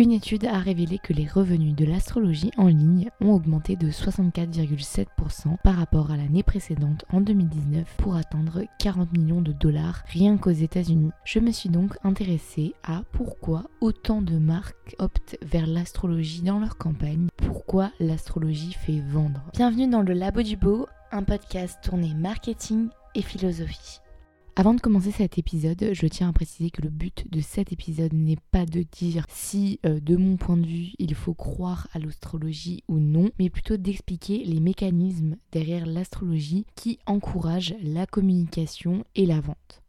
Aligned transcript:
Une 0.00 0.12
étude 0.12 0.46
a 0.46 0.58
révélé 0.58 0.98
que 0.98 1.12
les 1.12 1.26
revenus 1.26 1.76
de 1.76 1.84
l'astrologie 1.84 2.52
en 2.56 2.68
ligne 2.68 3.10
ont 3.20 3.34
augmenté 3.34 3.76
de 3.76 3.90
64,7% 3.90 5.58
par 5.62 5.76
rapport 5.76 6.10
à 6.10 6.16
l'année 6.16 6.42
précédente 6.42 7.04
en 7.12 7.20
2019 7.20 7.96
pour 7.98 8.16
atteindre 8.16 8.62
40 8.78 9.12
millions 9.12 9.42
de 9.42 9.52
dollars 9.52 10.02
rien 10.06 10.38
qu'aux 10.38 10.52
États-Unis. 10.52 11.10
Je 11.26 11.38
me 11.38 11.50
suis 11.50 11.68
donc 11.68 11.98
intéressée 12.02 12.72
à 12.82 13.02
pourquoi 13.12 13.64
autant 13.82 14.22
de 14.22 14.38
marques 14.38 14.96
optent 14.98 15.36
vers 15.42 15.66
l'astrologie 15.66 16.40
dans 16.40 16.60
leur 16.60 16.78
campagne, 16.78 17.28
pourquoi 17.36 17.90
l'astrologie 18.00 18.72
fait 18.72 19.02
vendre. 19.06 19.44
Bienvenue 19.52 19.86
dans 19.86 20.00
le 20.00 20.14
Labo 20.14 20.40
du 20.40 20.56
Beau, 20.56 20.86
un 21.12 21.24
podcast 21.24 21.78
tourné 21.82 22.14
marketing 22.14 22.88
et 23.14 23.20
philosophie. 23.20 24.00
Avant 24.56 24.74
de 24.74 24.80
commencer 24.80 25.12
cet 25.12 25.38
épisode, 25.38 25.90
je 25.92 26.06
tiens 26.06 26.28
à 26.28 26.32
préciser 26.32 26.70
que 26.70 26.82
le 26.82 26.90
but 26.90 27.24
de 27.30 27.40
cet 27.40 27.72
épisode 27.72 28.12
n'est 28.12 28.38
pas 28.50 28.66
de 28.66 28.82
dire 28.82 29.24
si, 29.28 29.78
euh, 29.86 30.00
de 30.00 30.16
mon 30.16 30.36
point 30.36 30.56
de 30.56 30.66
vue, 30.66 30.92
il 30.98 31.14
faut 31.14 31.34
croire 31.34 31.88
à 31.92 31.98
l'astrologie 31.98 32.82
ou 32.88 32.98
non, 32.98 33.30
mais 33.38 33.48
plutôt 33.48 33.76
d'expliquer 33.76 34.44
les 34.44 34.60
mécanismes 34.60 35.36
derrière 35.52 35.86
l'astrologie 35.86 36.66
qui 36.74 36.98
encouragent 37.06 37.76
la 37.82 38.06
communication 38.06 39.04
et 39.14 39.24
la 39.24 39.40
vente 39.40 39.82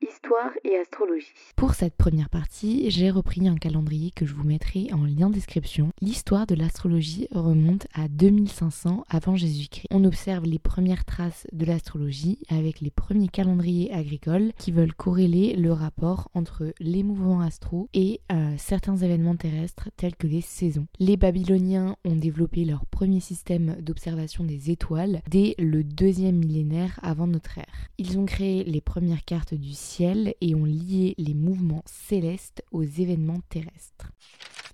histoire 0.00 0.50
et 0.64 0.76
astrologie. 0.76 1.32
Pour 1.56 1.74
cette 1.74 1.96
première 1.96 2.30
partie, 2.30 2.90
j'ai 2.90 3.10
repris 3.10 3.48
un 3.48 3.56
calendrier 3.56 4.10
que 4.10 4.26
je 4.26 4.34
vous 4.34 4.44
mettrai 4.44 4.88
en 4.92 5.04
lien 5.04 5.30
description. 5.30 5.90
L'histoire 6.00 6.46
de 6.46 6.54
l'astrologie 6.54 7.28
remonte 7.32 7.86
à 7.94 8.08
2500 8.08 9.04
avant 9.08 9.36
Jésus-Christ. 9.36 9.88
On 9.90 10.04
observe 10.04 10.44
les 10.44 10.58
premières 10.58 11.04
traces 11.04 11.46
de 11.52 11.64
l'astrologie 11.64 12.38
avec 12.48 12.80
les 12.80 12.90
premiers 12.90 13.28
calendriers 13.28 13.92
agricoles 13.92 14.52
qui 14.58 14.70
veulent 14.70 14.94
corréler 14.94 15.54
le 15.56 15.72
rapport 15.72 16.30
entre 16.34 16.72
les 16.78 17.02
mouvements 17.02 17.40
astraux 17.40 17.88
et 17.94 18.20
euh, 18.30 18.54
certains 18.56 18.96
événements 18.96 19.36
terrestres 19.36 19.88
tels 19.96 20.16
que 20.16 20.26
les 20.26 20.42
saisons. 20.42 20.86
Les 21.00 21.16
Babyloniens 21.16 21.96
ont 22.04 22.16
développé 22.16 22.64
leur 22.64 22.86
premier 22.86 23.20
système 23.20 23.76
d'observation 23.80 24.44
des 24.44 24.70
étoiles 24.70 25.22
dès 25.28 25.54
le 25.58 25.82
deuxième 25.82 26.36
millénaire 26.36 26.98
avant 27.02 27.26
notre 27.26 27.58
ère. 27.58 27.88
Ils 27.98 28.18
ont 28.18 28.26
créé 28.26 28.64
les 28.64 28.80
premières 28.80 29.24
cartes 29.24 29.54
du 29.54 29.72
ciel 29.72 29.87
et 30.40 30.54
ont 30.54 30.64
lié 30.64 31.14
les 31.18 31.34
mouvements 31.34 31.82
célestes 31.86 32.62
aux 32.72 32.84
événements 32.84 33.40
terrestres. 33.48 34.12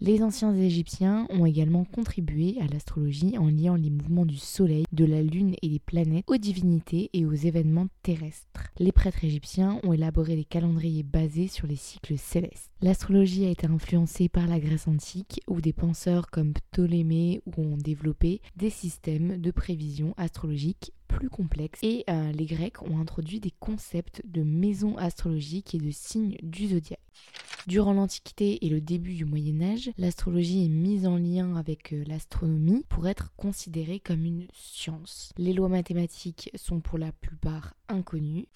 Les 0.01 0.23
anciens 0.23 0.55
Égyptiens 0.55 1.27
ont 1.31 1.47
également 1.47 1.85
contribué 1.85 2.57
à 2.61 2.67
l'astrologie 2.67 3.39
en 3.39 3.47
liant 3.47 3.77
les 3.77 3.91
mouvements 3.91 4.27
du 4.27 4.37
Soleil, 4.37 4.85
de 4.93 5.05
la 5.05 5.23
Lune 5.23 5.55
et 5.63 5.69
des 5.69 5.79
planètes 5.79 6.25
aux 6.27 6.37
divinités 6.37 7.11
et 7.13 7.25
aux 7.25 7.33
événements 7.33 7.87
terrestres. 8.03 8.71
Les 8.79 8.93
prêtres 8.93 9.25
égyptiens 9.25 9.79
ont 9.85 9.93
élaboré 9.93 10.35
des 10.35 10.45
calendriers 10.45 11.05
basés 11.05 11.47
sur 11.47 11.69
les 11.69 11.77
cycles 11.77 12.19
célestes. 12.19 12.71
L'astrologie 12.83 13.45
a 13.47 13.51
été 13.51 13.67
influencée 13.67 14.29
par 14.29 14.49
la 14.49 14.59
Grèce 14.59 14.89
antique 14.89 15.41
où 15.47 15.61
des 15.61 15.73
penseurs 15.73 16.31
comme 16.31 16.55
Ptolémée 16.55 17.41
ont 17.57 17.77
développé 17.77 18.41
des 18.57 18.71
systèmes 18.71 19.41
de 19.41 19.51
prévision 19.53 20.13
astrologique 20.17 20.93
plus 21.07 21.31
complexes 21.31 21.81
et 21.83 22.05
euh, 22.11 22.33
les 22.33 22.47
Grecs 22.47 22.83
ont 22.83 22.99
introduit 22.99 23.39
des 23.39 23.53
concepts 23.61 24.23
de 24.25 24.43
maisons 24.43 24.97
astrologiques 24.97 25.75
et 25.75 25.79
de 25.79 25.91
signes 25.91 26.37
du 26.43 26.69
zodiaque. 26.69 26.99
Durant 27.67 27.95
l'Antiquité 27.95 28.67
et 28.67 28.69
le 28.69 28.83
début 28.83 29.15
du 29.15 29.25
Moyen 29.25 29.63
Âge, 29.63 29.91
l'astrologie 29.97 30.67
est 30.67 30.69
mise 30.69 31.07
en 31.07 31.17
lien 31.17 31.57
avec 31.57 31.95
euh, 31.95 32.05
l'astronomie 32.07 32.85
pour 32.91 33.09
être 33.09 33.33
considérée 33.37 34.01
comme 34.01 34.27
une 34.27 34.47
science. 34.53 35.33
Les 35.39 35.55
lois 35.55 35.71
mathématiques 35.71 36.51
sont 36.57 36.81
pour 36.81 36.99
la 36.99 37.11
plupart 37.13 37.73
inconnues. 37.89 38.49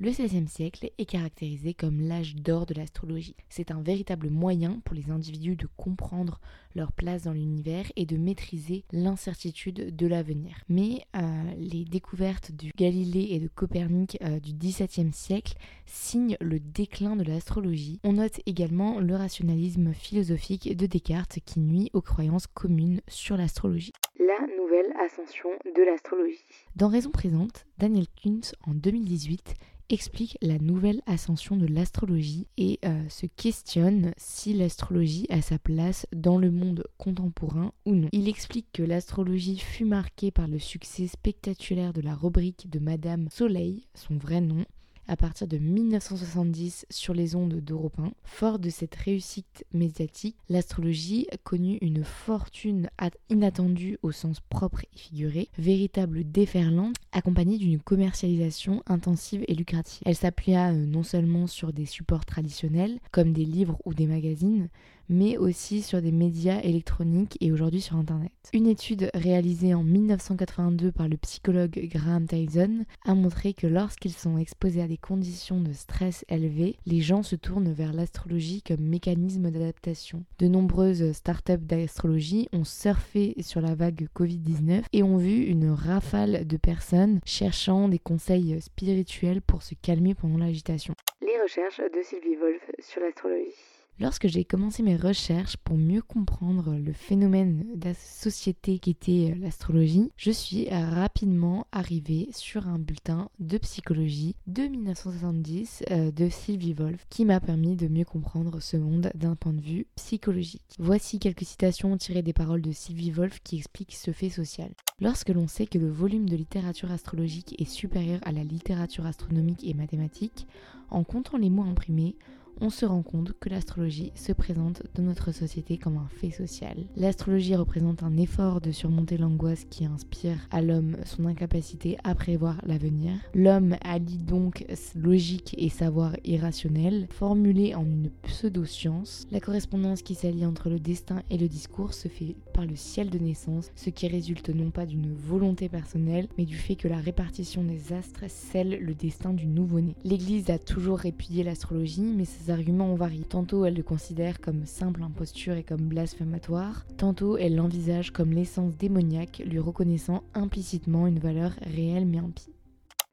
Le 0.00 0.10
XVIe 0.10 0.46
siècle 0.46 0.92
est 0.96 1.04
caractérisé 1.06 1.74
comme 1.74 2.00
l'âge 2.00 2.36
d'or 2.36 2.66
de 2.66 2.74
l'astrologie. 2.74 3.34
C'est 3.48 3.72
un 3.72 3.82
véritable 3.82 4.30
moyen 4.30 4.80
pour 4.84 4.94
les 4.94 5.10
individus 5.10 5.56
de 5.56 5.66
comprendre 5.76 6.40
leur 6.76 6.92
place 6.92 7.24
dans 7.24 7.32
l'univers 7.32 7.84
et 7.96 8.06
de 8.06 8.16
maîtriser 8.16 8.84
l'incertitude 8.92 9.96
de 9.96 10.06
l'avenir. 10.06 10.54
Mais 10.68 11.00
euh, 11.16 11.20
les 11.56 11.84
découvertes 11.84 12.52
du 12.52 12.70
Galilée 12.76 13.30
et 13.32 13.40
de 13.40 13.48
Copernic 13.48 14.18
euh, 14.22 14.38
du 14.38 14.52
XVIIe 14.52 15.12
siècle 15.12 15.54
signent 15.84 16.36
le 16.40 16.60
déclin 16.60 17.16
de 17.16 17.24
l'astrologie. 17.24 17.98
On 18.04 18.12
note 18.12 18.40
également 18.46 19.00
le 19.00 19.16
rationalisme 19.16 19.92
philosophique 19.94 20.76
de 20.76 20.86
Descartes 20.86 21.40
qui 21.44 21.58
nuit 21.58 21.90
aux 21.92 22.02
croyances 22.02 22.46
communes 22.46 23.00
sur 23.08 23.36
l'astrologie. 23.36 23.94
La 24.20 24.46
nouvelle 24.56 24.94
ascension 25.04 25.50
de 25.64 25.82
l'astrologie. 25.82 26.44
Dans 26.76 26.88
Raison 26.88 27.10
présente, 27.10 27.66
Daniel 27.78 28.06
Kuntz 28.22 28.54
en 28.64 28.74
2018 28.74 29.56
explique 29.90 30.36
la 30.42 30.58
nouvelle 30.58 31.02
ascension 31.06 31.56
de 31.56 31.66
l'astrologie 31.66 32.46
et 32.56 32.78
euh, 32.84 33.08
se 33.08 33.26
questionne 33.26 34.12
si 34.16 34.52
l'astrologie 34.52 35.26
a 35.30 35.40
sa 35.40 35.58
place 35.58 36.06
dans 36.12 36.38
le 36.38 36.50
monde 36.50 36.84
contemporain 36.98 37.72
ou 37.86 37.94
non. 37.94 38.08
Il 38.12 38.28
explique 38.28 38.66
que 38.72 38.82
l'astrologie 38.82 39.58
fut 39.58 39.84
marquée 39.84 40.30
par 40.30 40.48
le 40.48 40.58
succès 40.58 41.06
spectaculaire 41.06 41.92
de 41.92 42.00
la 42.00 42.14
rubrique 42.14 42.68
de 42.70 42.78
Madame 42.78 43.28
Soleil, 43.30 43.86
son 43.94 44.16
vrai 44.16 44.40
nom, 44.40 44.64
à 45.08 45.16
partir 45.16 45.48
de 45.48 45.58
1970 45.58 46.86
sur 46.90 47.14
les 47.14 47.34
ondes 47.34 47.54
d'Europe 47.54 47.98
1. 47.98 48.12
Fort 48.24 48.58
de 48.58 48.70
cette 48.70 48.94
réussite 48.94 49.64
médiatique, 49.72 50.36
l'astrologie 50.48 51.26
connut 51.42 51.78
une 51.80 52.04
fortune 52.04 52.88
inattendue 53.30 53.98
au 54.02 54.12
sens 54.12 54.40
propre 54.40 54.82
et 54.82 54.98
figuré, 54.98 55.48
véritable 55.58 56.30
déferlante 56.30 56.94
accompagnée 57.12 57.58
d'une 57.58 57.80
commercialisation 57.80 58.82
intensive 58.86 59.44
et 59.48 59.54
lucrative. 59.54 60.02
Elle 60.04 60.14
s'appuya 60.14 60.70
euh, 60.70 60.86
non 60.86 61.02
seulement 61.02 61.46
sur 61.46 61.72
des 61.72 61.86
supports 61.86 62.26
traditionnels 62.26 62.98
comme 63.10 63.32
des 63.32 63.44
livres 63.44 63.78
ou 63.84 63.94
des 63.94 64.06
magazines, 64.06 64.68
mais 65.08 65.36
aussi 65.36 65.82
sur 65.82 66.02
des 66.02 66.12
médias 66.12 66.60
électroniques 66.62 67.36
et 67.40 67.52
aujourd'hui 67.52 67.80
sur 67.80 67.96
Internet. 67.96 68.32
Une 68.52 68.66
étude 68.66 69.10
réalisée 69.14 69.74
en 69.74 69.82
1982 69.82 70.92
par 70.92 71.08
le 71.08 71.16
psychologue 71.16 71.78
Graham 71.92 72.26
Tyson 72.26 72.84
a 73.04 73.14
montré 73.14 73.52
que 73.52 73.66
lorsqu'ils 73.66 74.12
sont 74.12 74.38
exposés 74.38 74.82
à 74.82 74.88
des 74.88 74.96
conditions 74.96 75.60
de 75.60 75.72
stress 75.72 76.24
élevées, 76.28 76.76
les 76.86 77.00
gens 77.00 77.22
se 77.22 77.36
tournent 77.36 77.72
vers 77.72 77.92
l'astrologie 77.92 78.62
comme 78.62 78.80
mécanisme 78.80 79.50
d'adaptation. 79.50 80.24
De 80.38 80.48
nombreuses 80.48 81.12
startups 81.12 81.58
d'astrologie 81.58 82.48
ont 82.52 82.64
surfé 82.64 83.34
sur 83.40 83.60
la 83.60 83.74
vague 83.74 84.08
Covid-19 84.14 84.84
et 84.92 85.02
ont 85.02 85.16
vu 85.16 85.44
une 85.44 85.70
rafale 85.70 86.46
de 86.46 86.56
personnes 86.56 87.20
cherchant 87.24 87.88
des 87.88 87.98
conseils 87.98 88.60
spirituels 88.60 89.42
pour 89.42 89.62
se 89.62 89.74
calmer 89.74 90.14
pendant 90.14 90.38
l'agitation. 90.38 90.94
Les 91.20 91.40
recherches 91.42 91.78
de 91.80 92.02
Sylvie 92.02 92.36
Wolf 92.36 92.70
sur 92.80 93.00
l'astrologie. 93.00 93.77
Lorsque 94.00 94.28
j'ai 94.28 94.44
commencé 94.44 94.84
mes 94.84 94.96
recherches 94.96 95.56
pour 95.56 95.76
mieux 95.76 96.02
comprendre 96.02 96.76
le 96.76 96.92
phénomène 96.92 97.66
de 97.74 97.86
la 97.86 97.94
société 97.94 98.78
qui 98.78 98.90
était 98.90 99.32
euh, 99.32 99.40
l'astrologie, 99.40 100.12
je 100.16 100.30
suis 100.30 100.68
rapidement 100.68 101.66
arrivée 101.72 102.28
sur 102.32 102.68
un 102.68 102.78
bulletin 102.78 103.28
de 103.40 103.58
psychologie 103.58 104.36
de 104.46 104.62
1970 104.62 105.82
euh, 105.90 106.12
de 106.12 106.28
Sylvie 106.28 106.74
Wolf 106.74 107.06
qui 107.10 107.24
m'a 107.24 107.40
permis 107.40 107.74
de 107.74 107.88
mieux 107.88 108.04
comprendre 108.04 108.60
ce 108.60 108.76
monde 108.76 109.10
d'un 109.16 109.34
point 109.34 109.52
de 109.52 109.60
vue 109.60 109.86
psychologique. 109.96 110.76
Voici 110.78 111.18
quelques 111.18 111.44
citations 111.44 111.96
tirées 111.96 112.22
des 112.22 112.32
paroles 112.32 112.62
de 112.62 112.70
Sylvie 112.70 113.10
Wolf 113.10 113.40
qui 113.42 113.56
expliquent 113.56 113.96
ce 113.96 114.12
fait 114.12 114.30
social. 114.30 114.70
Lorsque 115.00 115.30
l'on 115.30 115.48
sait 115.48 115.66
que 115.66 115.78
le 115.78 115.90
volume 115.90 116.28
de 116.28 116.36
littérature 116.36 116.92
astrologique 116.92 117.60
est 117.60 117.68
supérieur 117.68 118.20
à 118.22 118.30
la 118.30 118.44
littérature 118.44 119.06
astronomique 119.06 119.64
et 119.64 119.74
mathématique, 119.74 120.46
en 120.90 121.02
comptant 121.02 121.36
les 121.36 121.50
mots 121.50 121.64
imprimés, 121.64 122.16
on 122.60 122.70
se 122.70 122.86
rend 122.86 123.02
compte 123.02 123.32
que 123.38 123.48
l'astrologie 123.48 124.12
se 124.14 124.32
présente 124.32 124.82
dans 124.94 125.02
notre 125.02 125.32
société 125.32 125.78
comme 125.78 125.96
un 125.96 126.08
fait 126.08 126.30
social. 126.30 126.76
L'astrologie 126.96 127.54
représente 127.54 128.02
un 128.02 128.16
effort 128.16 128.60
de 128.60 128.72
surmonter 128.72 129.16
l'angoisse 129.16 129.64
qui 129.70 129.84
inspire 129.84 130.38
à 130.50 130.60
l'homme 130.60 130.96
son 131.04 131.26
incapacité 131.26 131.98
à 132.04 132.14
prévoir 132.14 132.60
l'avenir. 132.66 133.12
L'homme 133.34 133.76
allie 133.82 134.18
donc 134.18 134.66
logique 134.94 135.54
et 135.58 135.68
savoir 135.68 136.16
irrationnel, 136.24 137.06
formulé 137.10 137.74
en 137.74 137.84
une 137.84 138.10
pseudo-science. 138.22 139.26
La 139.30 139.40
correspondance 139.40 140.02
qui 140.02 140.14
s'allie 140.14 140.46
entre 140.46 140.68
le 140.68 140.80
destin 140.80 141.22
et 141.30 141.38
le 141.38 141.48
discours 141.48 141.94
se 141.94 142.08
fait 142.08 142.36
par 142.54 142.66
le 142.66 142.76
ciel 142.76 143.10
de 143.10 143.18
naissance, 143.18 143.70
ce 143.76 143.90
qui 143.90 144.08
résulte 144.08 144.50
non 144.50 144.70
pas 144.70 144.86
d'une 144.86 145.14
volonté 145.14 145.68
personnelle, 145.68 146.28
mais 146.36 146.44
du 146.44 146.56
fait 146.56 146.76
que 146.76 146.88
la 146.88 146.98
répartition 146.98 147.62
des 147.62 147.92
astres 147.92 148.24
scelle 148.28 148.78
le 148.80 148.94
destin 148.94 149.32
du 149.32 149.46
nouveau-né. 149.46 149.94
L'Église 150.04 150.50
a 150.50 150.58
toujours 150.58 150.98
répudié 150.98 151.44
l'astrologie, 151.44 152.02
mais 152.02 152.24
arguments 152.50 152.94
varié. 152.94 153.24
Tantôt 153.24 153.64
elle 153.64 153.74
le 153.74 153.82
considère 153.82 154.40
comme 154.40 154.66
simple 154.66 155.02
imposture 155.02 155.54
et 155.54 155.64
comme 155.64 155.88
blasphématoire, 155.88 156.84
tantôt 156.96 157.36
elle 157.36 157.56
l'envisage 157.56 158.12
comme 158.12 158.32
l'essence 158.32 158.76
démoniaque, 158.76 159.42
lui 159.46 159.58
reconnaissant 159.58 160.22
implicitement 160.34 161.06
une 161.06 161.18
valeur 161.18 161.52
réelle 161.62 162.06
mais 162.06 162.18
impie. 162.18 162.52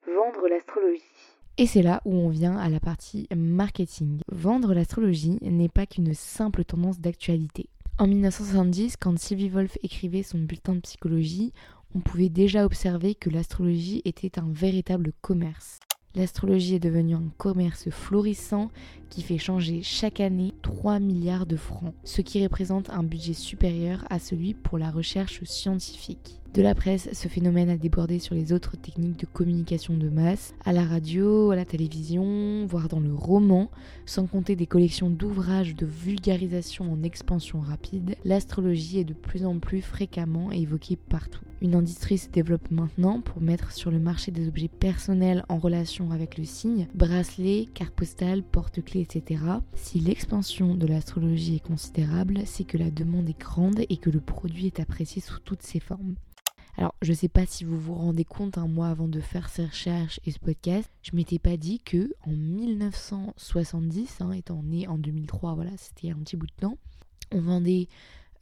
Vendre 0.05 0.47
l'astrologie. 0.49 1.03
Et 1.57 1.67
c'est 1.67 1.81
là 1.81 2.01
où 2.03 2.13
on 2.13 2.29
vient 2.29 2.57
à 2.57 2.69
la 2.69 2.79
partie 2.79 3.27
marketing. 3.35 4.19
Vendre 4.29 4.73
l'astrologie 4.73 5.37
n'est 5.41 5.69
pas 5.69 5.85
qu'une 5.85 6.13
simple 6.13 6.65
tendance 6.65 6.99
d'actualité. 6.99 7.69
En 7.97 8.07
1970, 8.07 8.97
quand 8.97 9.17
Sylvie 9.17 9.47
Wolf 9.47 9.77
écrivait 9.81 10.23
son 10.23 10.39
bulletin 10.39 10.75
de 10.75 10.81
psychologie, 10.81 11.53
on 11.95 12.01
pouvait 12.01 12.27
déjà 12.27 12.65
observer 12.65 13.15
que 13.15 13.29
l'astrologie 13.29 14.01
était 14.03 14.37
un 14.37 14.51
véritable 14.51 15.13
commerce. 15.21 15.79
L'astrologie 16.13 16.75
est 16.75 16.79
devenue 16.79 17.15
un 17.15 17.29
commerce 17.37 17.89
florissant 17.89 18.69
qui 19.09 19.21
fait 19.21 19.37
changer 19.37 19.81
chaque 19.83 20.19
année 20.19 20.53
3 20.61 20.99
milliards 20.99 21.45
de 21.45 21.55
francs, 21.55 21.93
ce 22.03 22.21
qui 22.21 22.43
représente 22.43 22.89
un 22.89 23.03
budget 23.03 23.33
supérieur 23.33 24.05
à 24.09 24.19
celui 24.19 24.53
pour 24.53 24.77
la 24.77 24.91
recherche 24.91 25.43
scientifique. 25.43 26.41
De 26.55 26.61
la 26.61 26.73
presse, 26.73 27.09
ce 27.11 27.27
phénomène 27.27 27.69
a 27.69 27.75
débordé 27.75 28.17
sur 28.17 28.33
les 28.33 28.53
autres 28.53 28.77
techniques 28.77 29.19
de 29.19 29.25
communication 29.25 29.97
de 29.97 30.07
masse, 30.07 30.53
à 30.63 30.71
la 30.71 30.85
radio, 30.85 31.51
à 31.51 31.57
la 31.57 31.65
télévision, 31.65 32.65
voire 32.65 32.87
dans 32.87 33.01
le 33.01 33.13
roman, 33.13 33.69
sans 34.05 34.25
compter 34.25 34.55
des 34.55 34.65
collections 34.65 35.09
d'ouvrages 35.09 35.75
de 35.75 35.85
vulgarisation 35.85 36.89
en 36.89 37.03
expansion 37.03 37.59
rapide, 37.59 38.15
l'astrologie 38.23 38.99
est 38.99 39.03
de 39.03 39.13
plus 39.13 39.45
en 39.45 39.59
plus 39.59 39.81
fréquemment 39.81 40.49
évoquée 40.49 40.95
partout. 40.95 41.43
Une 41.61 41.75
industrie 41.75 42.17
se 42.17 42.29
développe 42.29 42.71
maintenant 42.71 43.19
pour 43.19 43.41
mettre 43.41 43.73
sur 43.73 43.91
le 43.91 43.99
marché 43.99 44.31
des 44.31 44.47
objets 44.47 44.69
personnels 44.69 45.43
en 45.49 45.57
relation 45.57 46.11
avec 46.11 46.37
le 46.37 46.45
signe, 46.45 46.87
bracelets, 46.93 47.67
cartes 47.73 47.93
postales, 47.93 48.43
porte-clés, 48.43 48.94
etc. 49.01 49.43
Si 49.75 49.99
l'expansion 49.99 50.75
de 50.75 50.87
l'astrologie 50.87 51.55
est 51.55 51.67
considérable, 51.67 52.41
c'est 52.45 52.63
que 52.63 52.77
la 52.77 52.91
demande 52.91 53.29
est 53.29 53.39
grande 53.39 53.81
et 53.89 53.97
que 53.97 54.09
le 54.09 54.21
produit 54.21 54.67
est 54.67 54.79
apprécié 54.79 55.21
sous 55.21 55.39
toutes 55.39 55.61
ses 55.61 55.79
formes. 55.79 56.15
Alors, 56.77 56.93
je 57.01 57.11
ne 57.11 57.15
sais 57.15 57.29
pas 57.29 57.45
si 57.45 57.63
vous 57.63 57.79
vous 57.79 57.93
rendez 57.93 58.25
compte, 58.25 58.57
un 58.57 58.63
hein, 58.63 58.83
avant 58.83 59.07
de 59.07 59.21
faire 59.21 59.47
ces 59.47 59.65
recherches 59.65 60.19
et 60.25 60.31
ce 60.31 60.39
podcast, 60.39 60.89
je 61.03 61.15
m'étais 61.15 61.39
pas 61.39 61.55
dit 61.55 61.79
que 61.79 62.13
en 62.25 62.31
1970, 62.31 64.17
hein, 64.19 64.31
étant 64.33 64.61
né 64.61 64.87
en 64.87 64.97
2003, 64.97 65.55
voilà, 65.55 65.71
c'était 65.77 66.09
un 66.09 66.17
petit 66.17 66.35
bout 66.35 66.47
de 66.47 66.53
temps, 66.59 66.77
on 67.31 67.39
vendait 67.39 67.87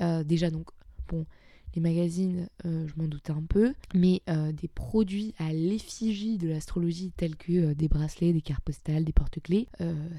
euh, 0.02 0.24
déjà 0.24 0.50
donc, 0.50 0.70
bon, 1.08 1.28
les 1.76 1.82
magazines, 1.82 2.50
euh, 2.66 2.88
je 2.88 3.02
m'en 3.02 3.08
doutais 3.08 3.32
un 3.32 3.44
peu, 3.48 3.74
mais 3.94 4.22
euh, 4.30 4.52
des 4.52 4.68
produits 4.68 5.34
à 5.38 5.52
l'effigie 5.54 6.38
de 6.38 6.50
l'astrologie 6.50 7.12
tels 7.16 7.36
que 7.36 7.74
des 7.74 7.88
bracelets, 7.88 8.34
des 8.34 8.42
cartes 8.42 8.64
postales, 8.64 9.04
des 9.04 9.14
porte-clés, 9.14 9.68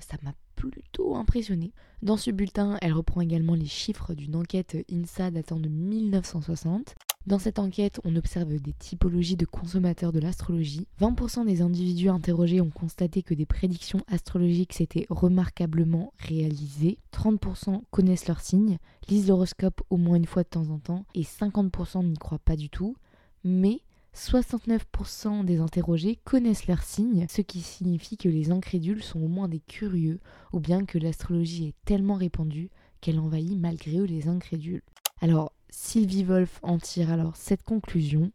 ça 0.00 0.16
m'a 0.22 0.34
plutôt 0.56 1.16
impressionné. 1.16 1.72
Dans 2.02 2.16
ce 2.16 2.30
bulletin, 2.30 2.76
elle 2.80 2.92
reprend 2.92 3.20
également 3.20 3.54
les 3.54 3.66
chiffres 3.66 4.14
d'une 4.14 4.36
enquête 4.36 4.76
INSA 4.90 5.30
datant 5.30 5.58
de 5.58 5.68
1960 5.68 6.94
dans 7.26 7.38
cette 7.38 7.58
enquête, 7.58 8.00
on 8.04 8.16
observe 8.16 8.60
des 8.60 8.74
typologies 8.74 9.36
de 9.36 9.46
consommateurs 9.46 10.12
de 10.12 10.20
l'astrologie. 10.20 10.86
20% 11.00 11.46
des 11.46 11.62
individus 11.62 12.10
interrogés 12.10 12.60
ont 12.60 12.68
constaté 12.68 13.22
que 13.22 13.32
des 13.32 13.46
prédictions 13.46 14.02
astrologiques 14.08 14.74
s'étaient 14.74 15.06
remarquablement 15.08 16.12
réalisées. 16.18 16.98
30% 17.14 17.80
connaissent 17.90 18.28
leur 18.28 18.40
signe, 18.40 18.76
lisent 19.08 19.28
l'horoscope 19.28 19.80
au 19.88 19.96
moins 19.96 20.16
une 20.16 20.26
fois 20.26 20.42
de 20.42 20.48
temps 20.48 20.68
en 20.68 20.78
temps, 20.78 21.06
et 21.14 21.22
50% 21.22 22.04
n'y 22.04 22.18
croient 22.18 22.38
pas 22.38 22.56
du 22.56 22.68
tout. 22.68 22.94
Mais 23.42 23.80
69% 24.14 25.46
des 25.46 25.60
interrogés 25.60 26.18
connaissent 26.24 26.66
leur 26.66 26.82
signe, 26.82 27.24
ce 27.30 27.40
qui 27.40 27.62
signifie 27.62 28.18
que 28.18 28.28
les 28.28 28.50
incrédules 28.50 29.02
sont 29.02 29.22
au 29.22 29.28
moins 29.28 29.48
des 29.48 29.60
curieux, 29.60 30.20
ou 30.52 30.60
bien 30.60 30.84
que 30.84 30.98
l'astrologie 30.98 31.68
est 31.68 31.74
tellement 31.86 32.16
répandue 32.16 32.68
qu'elle 33.00 33.18
envahit 33.18 33.58
malgré 33.58 33.96
eux 33.96 34.04
les 34.04 34.28
incrédules. 34.28 34.82
Alors, 35.22 35.53
Sylvie 35.76 36.22
Wolf 36.22 36.60
en 36.62 36.78
tire 36.78 37.10
alors 37.10 37.34
cette 37.34 37.64
conclusion. 37.64 38.30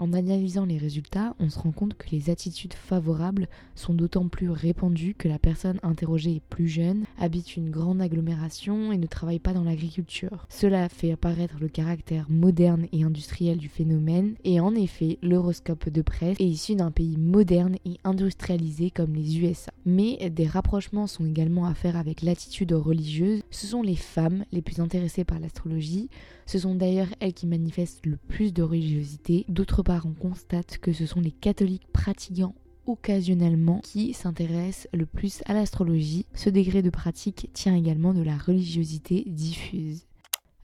En 0.00 0.12
analysant 0.12 0.66
les 0.66 0.76
résultats, 0.76 1.36
on 1.38 1.48
se 1.48 1.58
rend 1.58 1.70
compte 1.70 1.94
que 1.94 2.10
les 2.10 2.28
attitudes 2.28 2.74
favorables 2.74 3.48
sont 3.76 3.94
d'autant 3.94 4.26
plus 4.26 4.50
répandues 4.50 5.14
que 5.14 5.28
la 5.28 5.38
personne 5.38 5.78
interrogée 5.84 6.36
est 6.36 6.42
plus 6.50 6.66
jeune, 6.66 7.04
habite 7.16 7.56
une 7.56 7.70
grande 7.70 8.02
agglomération 8.02 8.90
et 8.90 8.98
ne 8.98 9.06
travaille 9.06 9.38
pas 9.38 9.52
dans 9.52 9.62
l'agriculture. 9.62 10.46
Cela 10.48 10.88
fait 10.88 11.12
apparaître 11.12 11.54
le 11.60 11.68
caractère 11.68 12.26
moderne 12.28 12.86
et 12.92 13.04
industriel 13.04 13.56
du 13.56 13.68
phénomène 13.68 14.34
et 14.42 14.58
en 14.58 14.74
effet, 14.74 15.18
l'horoscope 15.22 15.88
de 15.88 16.02
presse 16.02 16.40
est 16.40 16.44
issu 16.44 16.74
d'un 16.74 16.90
pays 16.90 17.16
moderne 17.16 17.76
et 17.84 17.98
industrialisé 18.02 18.90
comme 18.90 19.14
les 19.14 19.38
USA. 19.38 19.70
Mais 19.86 20.28
des 20.28 20.48
rapprochements 20.48 21.06
sont 21.06 21.24
également 21.24 21.66
à 21.66 21.74
faire 21.74 21.96
avec 21.96 22.22
l'attitude 22.22 22.72
religieuse. 22.72 23.42
Ce 23.52 23.68
sont 23.68 23.82
les 23.82 23.94
femmes 23.94 24.44
les 24.50 24.60
plus 24.60 24.80
intéressées 24.80 25.24
par 25.24 25.38
l'astrologie, 25.38 26.08
ce 26.46 26.58
sont 26.58 26.74
d'ailleurs 26.74 27.08
elles 27.20 27.32
qui 27.32 27.46
manifestent 27.46 28.04
le 28.04 28.16
plus 28.16 28.52
de 28.52 28.62
religiosité. 28.62 29.46
Part, 29.84 30.06
on 30.06 30.14
constate 30.14 30.78
que 30.78 30.92
ce 30.92 31.06
sont 31.06 31.20
les 31.20 31.30
catholiques 31.30 31.86
pratiquant 31.92 32.54
occasionnellement 32.86 33.80
qui 33.82 34.12
s'intéressent 34.12 34.88
le 34.92 35.06
plus 35.06 35.42
à 35.46 35.54
l'astrologie. 35.54 36.26
Ce 36.34 36.50
degré 36.50 36.82
de 36.82 36.90
pratique 36.90 37.50
tient 37.52 37.74
également 37.74 38.12
de 38.12 38.22
la 38.22 38.36
religiosité 38.36 39.24
diffuse. 39.26 40.06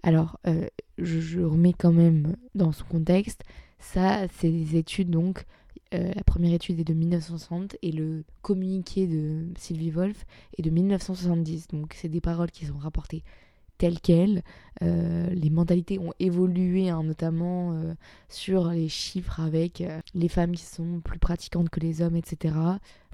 Alors, 0.02 0.38
euh, 0.46 0.66
je, 0.98 1.40
remets 1.40 1.72
quand 1.72 1.92
même 1.92 2.36
dans 2.54 2.72
son 2.72 2.84
contexte, 2.84 3.42
ça, 3.78 4.26
c'est 4.38 4.50
des 4.50 4.76
études 4.76 5.10
donc. 5.10 5.44
Euh, 5.92 6.12
la 6.14 6.22
première 6.22 6.54
étude 6.54 6.78
est 6.78 6.84
de 6.84 6.94
1960 6.94 7.76
et 7.82 7.90
le 7.90 8.22
communiqué 8.42 9.08
de 9.08 9.48
Sylvie 9.58 9.90
Wolf 9.90 10.24
est 10.56 10.62
de 10.62 10.70
1970. 10.70 11.68
Donc, 11.68 11.94
c'est 11.96 12.08
des 12.08 12.20
paroles 12.20 12.52
qui 12.52 12.64
sont 12.64 12.78
rapportées 12.78 13.24
telles 13.80 14.00
quelles. 14.00 14.42
Euh, 14.82 15.28
les 15.30 15.48
mentalités 15.50 15.98
ont 15.98 16.12
évolué, 16.20 16.90
hein, 16.90 17.02
notamment 17.02 17.72
euh, 17.72 17.94
sur 18.28 18.68
les 18.68 18.88
chiffres 18.88 19.40
avec 19.40 19.80
euh, 19.80 20.00
les 20.14 20.28
femmes 20.28 20.54
qui 20.54 20.64
sont 20.64 21.00
plus 21.00 21.18
pratiquantes 21.18 21.70
que 21.70 21.80
les 21.80 22.02
hommes, 22.02 22.16
etc. 22.16 22.54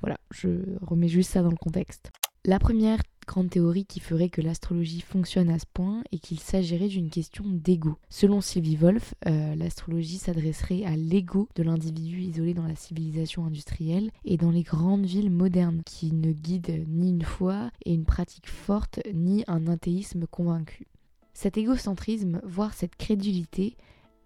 Voilà, 0.00 0.18
je 0.32 0.48
remets 0.82 1.08
juste 1.08 1.30
ça 1.30 1.42
dans 1.42 1.50
le 1.50 1.56
contexte. 1.56 2.10
La 2.48 2.60
première 2.60 3.00
grande 3.26 3.50
théorie 3.50 3.86
qui 3.86 3.98
ferait 3.98 4.28
que 4.28 4.40
l'astrologie 4.40 5.00
fonctionne 5.00 5.50
à 5.50 5.58
ce 5.58 5.66
point 5.74 6.04
et 6.12 6.20
qu'il 6.20 6.38
s'agirait 6.38 6.86
d'une 6.86 7.10
question 7.10 7.42
d'ego. 7.44 7.96
Selon 8.08 8.40
Sylvie 8.40 8.76
Wolf, 8.76 9.14
euh, 9.26 9.56
l'astrologie 9.56 10.18
s'adresserait 10.18 10.84
à 10.84 10.94
l'ego 10.94 11.48
de 11.56 11.64
l'individu 11.64 12.20
isolé 12.20 12.54
dans 12.54 12.68
la 12.68 12.76
civilisation 12.76 13.44
industrielle 13.46 14.12
et 14.24 14.36
dans 14.36 14.52
les 14.52 14.62
grandes 14.62 15.06
villes 15.06 15.32
modernes, 15.32 15.82
qui 15.84 16.12
ne 16.12 16.30
guident 16.30 16.84
ni 16.86 17.08
une 17.08 17.24
foi 17.24 17.72
et 17.84 17.92
une 17.92 18.04
pratique 18.04 18.48
forte, 18.48 19.00
ni 19.12 19.42
un 19.48 19.66
athéisme 19.66 20.28
convaincu. 20.28 20.86
Cet 21.34 21.58
égocentrisme, 21.58 22.40
voire 22.44 22.74
cette 22.74 22.94
crédulité, 22.94 23.76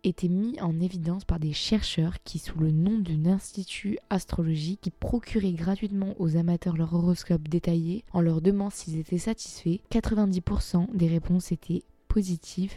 été 0.05 0.29
mis 0.29 0.61
en 0.61 0.81
évidence 0.81 1.25
par 1.25 1.39
des 1.39 1.53
chercheurs 1.53 2.23
qui, 2.25 2.39
sous 2.39 2.59
le 2.59 2.71
nom 2.71 2.99
d'un 2.99 3.27
institut 3.27 3.99
astrologique, 4.09 4.81
qui 4.83 4.91
procurait 4.91 5.53
gratuitement 5.53 6.15
aux 6.19 6.37
amateurs 6.37 6.77
leur 6.77 6.95
horoscope 6.95 7.49
détaillé 7.49 8.05
en 8.13 8.21
leur 8.21 8.41
demandant 8.41 8.71
s'ils 8.71 8.99
étaient 8.99 9.19
satisfaits. 9.19 9.79
90% 9.91 10.95
des 10.95 11.09
réponses 11.09 11.53
étaient 11.53 11.83
positives, 12.09 12.75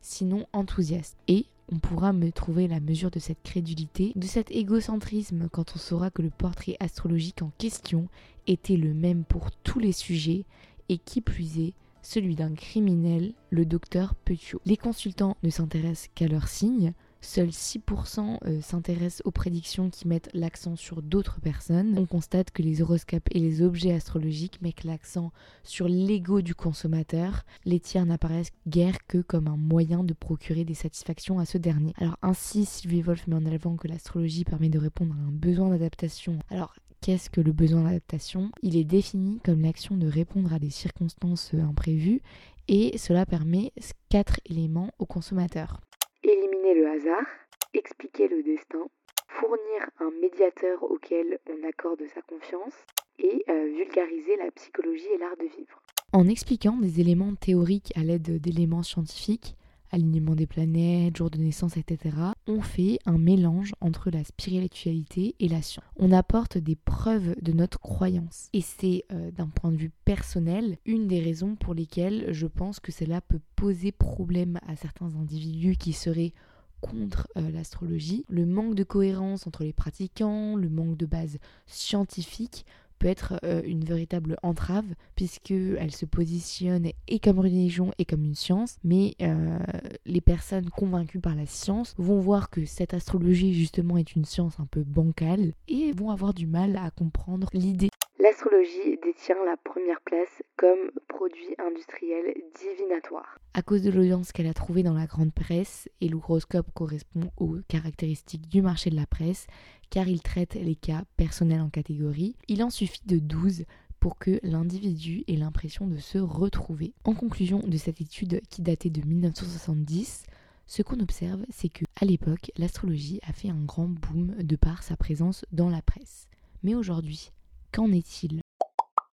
sinon 0.00 0.46
enthousiastes. 0.52 1.16
Et 1.28 1.46
on 1.72 1.78
pourra 1.78 2.12
me 2.12 2.30
trouver 2.30 2.68
la 2.68 2.80
mesure 2.80 3.10
de 3.10 3.18
cette 3.18 3.42
crédulité, 3.42 4.12
de 4.14 4.26
cet 4.26 4.50
égocentrisme 4.50 5.48
quand 5.50 5.72
on 5.74 5.78
saura 5.78 6.10
que 6.10 6.22
le 6.22 6.30
portrait 6.30 6.76
astrologique 6.80 7.42
en 7.42 7.50
question 7.58 8.08
était 8.46 8.76
le 8.76 8.94
même 8.94 9.24
pour 9.24 9.50
tous 9.50 9.80
les 9.80 9.92
sujets 9.92 10.44
et 10.88 10.98
qui 10.98 11.20
plus 11.20 11.58
est 11.58 11.74
celui 12.06 12.36
d'un 12.36 12.54
criminel, 12.54 13.34
le 13.50 13.66
docteur 13.66 14.14
Petiot. 14.14 14.60
Les 14.64 14.76
consultants 14.76 15.36
ne 15.42 15.50
s'intéressent 15.50 16.10
qu'à 16.14 16.28
leurs 16.28 16.48
signes, 16.48 16.92
Seuls 17.22 17.48
6% 17.48 18.38
euh, 18.46 18.60
s'intéressent 18.60 19.22
aux 19.24 19.32
prédictions 19.32 19.90
qui 19.90 20.06
mettent 20.06 20.30
l'accent 20.32 20.76
sur 20.76 21.02
d'autres 21.02 21.40
personnes. 21.40 21.98
On 21.98 22.06
constate 22.06 22.52
que 22.52 22.62
les 22.62 22.82
horoscopes 22.82 23.28
et 23.32 23.40
les 23.40 23.62
objets 23.62 23.92
astrologiques 23.92 24.62
mettent 24.62 24.84
l'accent 24.84 25.32
sur 25.64 25.88
l'ego 25.88 26.40
du 26.40 26.54
consommateur. 26.54 27.42
Les 27.64 27.80
tiers 27.80 28.06
n'apparaissent 28.06 28.52
guère 28.68 29.04
que 29.08 29.18
comme 29.18 29.48
un 29.48 29.56
moyen 29.56 30.04
de 30.04 30.12
procurer 30.12 30.64
des 30.64 30.74
satisfactions 30.74 31.40
à 31.40 31.46
ce 31.46 31.58
dernier. 31.58 31.94
Alors 31.96 32.16
ainsi, 32.22 32.64
Sylvie 32.64 33.02
Wolf 33.02 33.26
met 33.26 33.34
en 33.34 33.46
avant 33.46 33.74
que 33.74 33.88
l'astrologie 33.88 34.44
permet 34.44 34.68
de 34.68 34.78
répondre 34.78 35.14
à 35.14 35.26
un 35.26 35.32
besoin 35.32 35.70
d'adaptation. 35.70 36.38
Alors 36.50 36.76
Qu'est-ce 37.00 37.30
que 37.30 37.40
le 37.40 37.52
besoin 37.52 37.82
d'adaptation 37.84 38.50
Il 38.62 38.76
est 38.76 38.84
défini 38.84 39.40
comme 39.44 39.62
l'action 39.62 39.96
de 39.96 40.08
répondre 40.08 40.52
à 40.52 40.58
des 40.58 40.70
circonstances 40.70 41.54
imprévues 41.54 42.20
et 42.68 42.98
cela 42.98 43.26
permet 43.26 43.72
quatre 44.08 44.40
éléments 44.46 44.90
au 44.98 45.06
consommateur. 45.06 45.80
Éliminer 46.22 46.74
le 46.74 46.88
hasard, 46.88 47.26
expliquer 47.74 48.28
le 48.28 48.42
destin, 48.42 48.86
fournir 49.28 49.90
un 50.00 50.10
médiateur 50.20 50.82
auquel 50.82 51.38
on 51.48 51.68
accorde 51.68 52.02
sa 52.14 52.22
confiance 52.22 52.74
et 53.18 53.44
euh, 53.48 53.66
vulgariser 53.76 54.36
la 54.36 54.50
psychologie 54.50 55.08
et 55.14 55.18
l'art 55.18 55.36
de 55.36 55.46
vivre. 55.56 55.82
En 56.12 56.28
expliquant 56.28 56.76
des 56.76 57.00
éléments 57.00 57.34
théoriques 57.34 57.92
à 57.96 58.02
l'aide 58.02 58.40
d'éléments 58.40 58.82
scientifiques, 58.82 59.56
alignement 59.96 60.34
des 60.34 60.46
planètes, 60.46 61.16
jour 61.16 61.30
de 61.30 61.38
naissance, 61.38 61.76
etc., 61.76 62.14
on 62.46 62.60
fait 62.60 62.98
un 63.06 63.18
mélange 63.18 63.72
entre 63.80 64.10
la 64.10 64.22
spiritualité 64.24 65.34
et 65.40 65.48
la 65.48 65.62
science. 65.62 65.84
On 65.96 66.12
apporte 66.12 66.58
des 66.58 66.76
preuves 66.76 67.34
de 67.40 67.52
notre 67.52 67.80
croyance. 67.80 68.48
Et 68.52 68.60
c'est, 68.60 69.04
euh, 69.12 69.30
d'un 69.30 69.48
point 69.48 69.72
de 69.72 69.76
vue 69.76 69.92
personnel, 70.04 70.78
une 70.84 71.08
des 71.08 71.20
raisons 71.20 71.56
pour 71.56 71.74
lesquelles 71.74 72.32
je 72.32 72.46
pense 72.46 72.78
que 72.78 72.92
cela 72.92 73.20
peut 73.20 73.40
poser 73.56 73.90
problème 73.90 74.58
à 74.66 74.76
certains 74.76 75.14
individus 75.16 75.76
qui 75.76 75.92
seraient 75.92 76.32
contre 76.80 77.26
euh, 77.36 77.50
l'astrologie. 77.50 78.24
Le 78.28 78.44
manque 78.44 78.74
de 78.74 78.84
cohérence 78.84 79.46
entre 79.46 79.64
les 79.64 79.72
pratiquants, 79.72 80.56
le 80.56 80.68
manque 80.68 80.96
de 80.96 81.06
base 81.06 81.38
scientifique 81.66 82.66
peut 82.98 83.08
être 83.08 83.38
euh, 83.44 83.62
une 83.64 83.84
véritable 83.84 84.36
entrave 84.42 84.86
puisqu'elle 85.14 85.92
se 85.92 86.06
positionne 86.06 86.88
et 87.08 87.18
comme 87.18 87.38
religion 87.38 87.92
et 87.98 88.04
comme 88.04 88.24
une 88.24 88.34
science, 88.34 88.76
mais 88.84 89.14
euh, 89.22 89.58
les 90.04 90.20
personnes 90.20 90.70
convaincues 90.70 91.20
par 91.20 91.34
la 91.34 91.46
science 91.46 91.94
vont 91.98 92.20
voir 92.20 92.50
que 92.50 92.64
cette 92.64 92.94
astrologie 92.94 93.54
justement 93.54 93.96
est 93.96 94.14
une 94.14 94.24
science 94.24 94.58
un 94.60 94.66
peu 94.66 94.82
bancale 94.82 95.52
et 95.68 95.92
vont 95.92 96.10
avoir 96.10 96.34
du 96.34 96.46
mal 96.46 96.76
à 96.76 96.90
comprendre 96.90 97.48
l'idée 97.52 97.88
L'astrologie 98.26 98.98
détient 99.04 99.36
la 99.44 99.56
première 99.56 100.00
place 100.00 100.42
comme 100.56 100.90
produit 101.06 101.54
industriel 101.64 102.34
divinatoire. 102.60 103.38
À 103.54 103.62
cause 103.62 103.82
de 103.82 103.90
l'audience 103.92 104.32
qu'elle 104.32 104.48
a 104.48 104.52
trouvée 104.52 104.82
dans 104.82 104.94
la 104.94 105.06
grande 105.06 105.32
presse, 105.32 105.88
et 106.00 106.08
l'horoscope 106.08 106.66
correspond 106.74 107.30
aux 107.36 107.58
caractéristiques 107.68 108.48
du 108.48 108.62
marché 108.62 108.90
de 108.90 108.96
la 108.96 109.06
presse, 109.06 109.46
car 109.90 110.08
il 110.08 110.22
traite 110.22 110.54
les 110.54 110.74
cas 110.74 111.04
personnels 111.16 111.60
en 111.60 111.70
catégorie, 111.70 112.34
il 112.48 112.64
en 112.64 112.70
suffit 112.70 113.06
de 113.06 113.20
12 113.20 113.64
pour 114.00 114.18
que 114.18 114.40
l'individu 114.42 115.22
ait 115.28 115.36
l'impression 115.36 115.86
de 115.86 115.98
se 115.98 116.18
retrouver. 116.18 116.94
En 117.04 117.14
conclusion 117.14 117.60
de 117.60 117.76
cette 117.76 118.00
étude 118.00 118.40
qui 118.50 118.60
datait 118.60 118.90
de 118.90 119.06
1970, 119.06 120.24
ce 120.66 120.82
qu'on 120.82 120.98
observe, 120.98 121.44
c'est 121.50 121.68
que 121.68 121.84
à 122.00 122.04
l'époque, 122.04 122.50
l'astrologie 122.56 123.20
a 123.22 123.32
fait 123.32 123.50
un 123.50 123.64
grand 123.64 123.86
boom 123.86 124.34
de 124.42 124.56
par 124.56 124.82
sa 124.82 124.96
présence 124.96 125.44
dans 125.52 125.70
la 125.70 125.80
presse. 125.80 126.26
Mais 126.64 126.74
aujourd'hui, 126.74 127.30
qu'en 127.76 127.92
est-il? 127.92 128.40